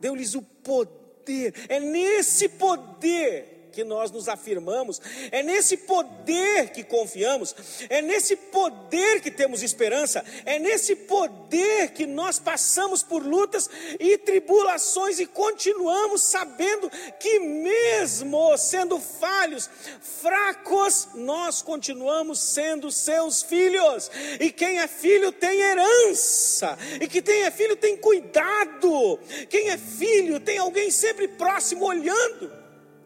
Deu-lhes 0.01 0.35
o 0.35 0.43
poder. 0.43 1.55
É 1.69 1.79
nesse 1.79 2.49
poder 2.49 3.58
que 3.79 3.85
nós 3.85 4.11
nos 4.11 4.29
afirmamos, 4.29 5.01
é 5.31 5.41
nesse 5.41 5.77
poder 5.77 6.71
que 6.71 6.83
confiamos, 6.83 7.55
é 7.89 8.03
nesse 8.03 8.35
poder 8.35 9.21
que 9.21 9.31
temos 9.31 9.63
esperança, 9.63 10.25
é 10.45 10.59
nesse 10.59 10.97
poder 10.97 11.93
que 11.93 12.05
nós 12.05 12.41
passamos 12.41 13.05
por 13.05 13.25
lutas 13.25 13.71
e 14.01 14.19
tribulações 14.19 15.21
e 15.21 15.27
continuamos 15.27 16.25
sabendo 16.25 16.91
que, 17.21 17.39
mesmo 17.39 18.59
sendo 18.59 18.99
falhos, 18.99 19.71
fracos, 20.01 21.11
nós 21.15 21.63
continuamos 21.63 22.41
sendo 22.41 22.91
seus 22.91 23.45
filhos, 23.45 24.11
e 24.41 24.51
quem 24.51 24.81
é 24.81 24.89
filho 24.89 25.31
tem 25.31 25.61
herança, 25.61 26.77
e 27.01 27.07
que 27.07 27.23
quem 27.23 27.43
é 27.43 27.51
filho 27.53 27.77
tem 27.77 27.97
cuidado, 27.97 29.21
quem 29.49 29.69
é 29.69 29.79
filho 29.79 30.41
tem 30.41 30.59
alguém 30.59 30.91
sempre 30.91 31.29
próximo 31.29 31.85
olhando 31.85 32.51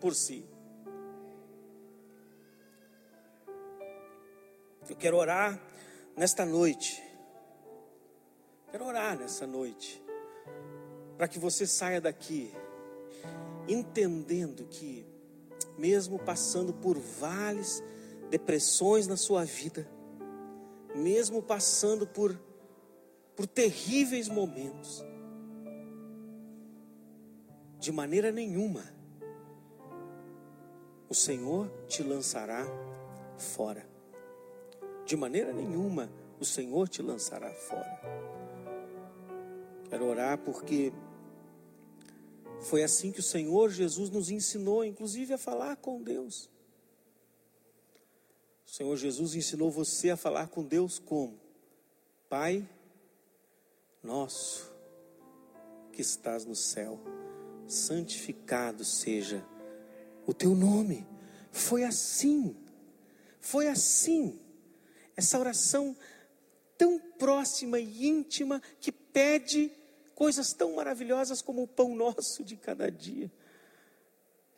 por 0.00 0.14
si. 0.14 0.50
Eu 4.88 4.96
quero 4.96 5.16
orar 5.16 5.60
nesta 6.16 6.44
noite. 6.44 7.02
Quero 8.70 8.84
orar 8.84 9.18
nessa 9.18 9.46
noite. 9.46 10.02
Para 11.16 11.28
que 11.28 11.38
você 11.38 11.66
saia 11.66 12.00
daqui 12.00 12.52
entendendo 13.68 14.64
que, 14.64 15.06
mesmo 15.78 16.18
passando 16.18 16.72
por 16.72 16.98
vales, 16.98 17.82
depressões 18.30 19.06
na 19.06 19.16
sua 19.16 19.44
vida, 19.44 19.86
mesmo 20.94 21.42
passando 21.42 22.06
por, 22.06 22.38
por 23.36 23.46
terríveis 23.46 24.28
momentos, 24.28 25.04
de 27.78 27.92
maneira 27.92 28.30
nenhuma, 28.30 28.84
o 31.08 31.14
Senhor 31.14 31.68
te 31.86 32.02
lançará 32.02 32.64
fora. 33.36 33.91
De 35.04 35.16
maneira 35.16 35.52
nenhuma 35.52 36.10
o 36.38 36.44
Senhor 36.44 36.88
te 36.88 37.02
lançará 37.02 37.50
fora. 37.52 38.00
Quero 39.88 40.06
orar 40.06 40.38
porque 40.38 40.92
foi 42.62 42.82
assim 42.82 43.12
que 43.12 43.20
o 43.20 43.22
Senhor 43.22 43.70
Jesus 43.70 44.10
nos 44.10 44.30
ensinou, 44.30 44.84
inclusive 44.84 45.34
a 45.34 45.38
falar 45.38 45.76
com 45.76 46.02
Deus. 46.02 46.48
O 48.66 48.70
Senhor 48.70 48.96
Jesus 48.96 49.34
ensinou 49.34 49.70
você 49.70 50.10
a 50.10 50.16
falar 50.16 50.48
com 50.48 50.64
Deus 50.64 50.98
como? 50.98 51.38
Pai 52.28 52.66
nosso 54.02 54.72
que 55.92 56.00
estás 56.00 56.44
no 56.44 56.56
céu, 56.56 56.98
santificado 57.68 58.84
seja 58.84 59.44
o 60.26 60.32
teu 60.32 60.54
nome. 60.54 61.06
Foi 61.52 61.84
assim, 61.84 62.56
foi 63.38 63.68
assim 63.68 64.40
essa 65.22 65.38
oração 65.38 65.96
tão 66.76 66.98
próxima 66.98 67.78
e 67.78 68.06
íntima 68.06 68.60
que 68.80 68.90
pede 68.90 69.72
coisas 70.14 70.52
tão 70.52 70.74
maravilhosas 70.74 71.40
como 71.40 71.62
o 71.62 71.66
pão 71.66 71.94
nosso 71.94 72.44
de 72.44 72.56
cada 72.56 72.90
dia. 72.90 73.30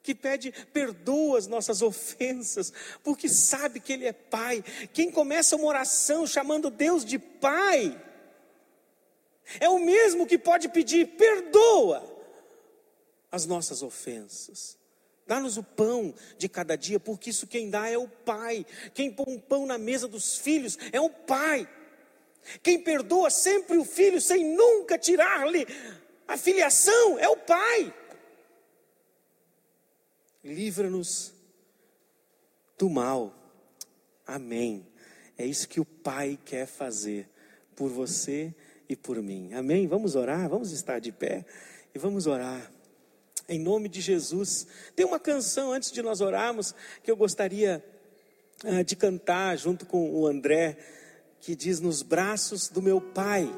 Que 0.03 0.15
pede, 0.15 0.53
perdoa 0.73 1.39
as 1.39 1.47
nossas 1.47 1.81
ofensas, 1.81 2.73
porque 3.03 3.29
sabe 3.29 3.81
que 3.81 3.93
Ele 3.93 4.07
é 4.07 4.13
Pai. 4.13 4.63
Quem 4.93 5.11
começa 5.11 5.57
uma 5.57 5.67
oração 5.67 6.27
chamando 6.27 6.71
Deus 6.71 7.05
de 7.05 7.19
Pai, 7.19 8.03
é 9.61 9.69
o 9.69 9.79
mesmo 9.79 10.27
que 10.27 10.39
pode 10.39 10.69
pedir, 10.69 11.17
perdoa 11.17 12.03
as 13.31 13.47
nossas 13.47 13.83
ofensas. 13.83 14.79
Dá-nos 15.27 15.57
o 15.57 15.63
pão 15.63 16.15
de 16.37 16.49
cada 16.49 16.77
dia, 16.77 17.01
porque 17.01 17.31
isso 17.31 17.47
quem 17.47 17.71
dá 17.71 17.89
é 17.89 17.97
o 17.97 18.07
Pai. 18.09 18.67
Quem 18.93 19.11
põe 19.11 19.35
um 19.35 19.41
pão 19.41 19.65
na 19.65 19.79
mesa 19.79 20.07
dos 20.07 20.37
filhos 20.37 20.79
é 20.93 21.01
o 21.01 21.09
Pai. 21.09 21.69
Quem 22.63 22.79
perdoa 22.79 23.31
sempre 23.31 23.79
o 23.79 23.85
filho 23.85 24.21
sem 24.21 24.45
nunca 24.55 24.99
tirar-lhe 24.99 25.67
a 26.29 26.37
filiação 26.37 27.19
é 27.19 27.29
o 27.29 27.37
Pai. 27.37 27.95
Livra-nos 30.43 31.33
do 32.79 32.91
mal. 32.91 33.33
Amém. 34.27 34.87
É 35.39 35.47
isso 35.47 35.69
que 35.69 35.81
o 35.81 35.85
Pai 35.85 36.39
quer 36.45 36.67
fazer 36.67 37.29
por 37.75 37.91
você 37.91 38.55
e 38.89 38.95
por 38.95 39.23
mim. 39.23 39.55
Amém. 39.55 39.87
Vamos 39.87 40.15
orar, 40.15 40.49
vamos 40.49 40.71
estar 40.71 40.99
de 40.99 41.13
pé 41.13 41.47
e 41.95 41.99
vamos 41.99 42.27
orar 42.27 42.74
em 43.49 43.59
nome 43.59 43.89
de 43.89 44.01
Jesus. 44.01 44.67
Tem 44.95 45.05
uma 45.05 45.21
canção 45.21 45.73
antes 45.73 45.91
de 45.91 46.03
nós 46.03 46.21
orarmos 46.21 46.75
que 47.03 47.11
eu 47.11 47.17
gostaria 47.17 47.85
uh, 48.65 48.85
de 48.85 48.97
cantar 48.97 49.57
junto 49.57 49.87
com 49.87 50.11
o 50.11 50.27
André, 50.27 50.77
que 51.41 51.55
diz: 51.55 51.81
Nos 51.81 52.03
braços 52.03 52.69
do 52.69 52.81
meu 52.81 53.01
Pai 53.01 53.51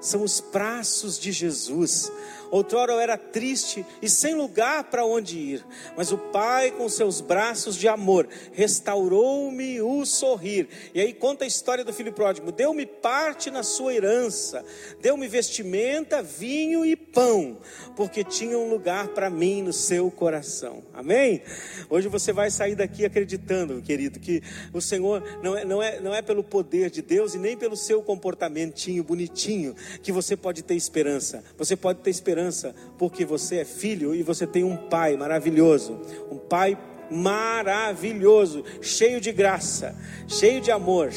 são 0.00 0.22
os 0.22 0.40
braços 0.40 1.18
de 1.18 1.32
Jesus. 1.32 2.10
Outrora 2.50 2.92
eu 2.92 3.00
era 3.00 3.18
triste 3.18 3.84
e 4.00 4.08
sem 4.08 4.34
lugar 4.34 4.84
para 4.84 5.04
onde 5.04 5.38
ir, 5.38 5.66
mas 5.96 6.12
o 6.12 6.18
Pai, 6.18 6.70
com 6.70 6.88
seus 6.88 7.20
braços 7.20 7.76
de 7.76 7.86
amor, 7.86 8.26
restaurou-me 8.52 9.82
o 9.82 10.06
sorrir. 10.06 10.68
E 10.94 11.00
aí 11.00 11.12
conta 11.12 11.44
a 11.44 11.46
história 11.46 11.84
do 11.84 11.92
filho 11.92 12.12
pródigo: 12.12 12.50
deu-me 12.50 12.86
parte 12.86 13.50
na 13.50 13.62
sua 13.62 13.94
herança, 13.94 14.64
deu-me 15.00 15.28
vestimenta, 15.28 16.22
vinho 16.22 16.86
e 16.86 16.96
pão, 16.96 17.58
porque 17.94 18.24
tinha 18.24 18.58
um 18.58 18.70
lugar 18.70 19.08
para 19.08 19.28
mim 19.28 19.62
no 19.62 19.72
seu 19.72 20.10
coração. 20.10 20.82
Amém? 20.94 21.42
Hoje 21.90 22.08
você 22.08 22.32
vai 22.32 22.50
sair 22.50 22.74
daqui 22.74 23.04
acreditando, 23.04 23.82
querido, 23.82 24.18
que 24.18 24.42
o 24.72 24.80
Senhor 24.80 25.22
não 25.42 25.56
é, 25.56 25.64
não 25.66 25.82
é, 25.82 26.00
não 26.00 26.14
é 26.14 26.22
pelo 26.22 26.42
poder 26.42 26.88
de 26.88 27.02
Deus 27.02 27.34
e 27.34 27.38
nem 27.38 27.58
pelo 27.58 27.76
seu 27.76 28.02
comportamentinho 28.02 29.04
bonitinho 29.04 29.74
que 30.02 30.12
você 30.12 30.36
pode 30.36 30.62
ter 30.62 30.74
esperança. 30.74 31.44
Você 31.56 31.76
pode 31.76 32.00
ter 32.00 32.10
esperança 32.10 32.74
porque 32.98 33.24
você 33.24 33.56
é 33.56 33.64
filho 33.64 34.14
e 34.14 34.22
você 34.22 34.46
tem 34.46 34.64
um 34.64 34.76
pai 34.76 35.16
maravilhoso, 35.16 36.00
um 36.30 36.38
pai 36.38 36.78
maravilhoso, 37.10 38.64
cheio 38.82 39.20
de 39.20 39.32
graça, 39.32 39.96
cheio 40.26 40.60
de 40.60 40.70
amor. 40.70 41.10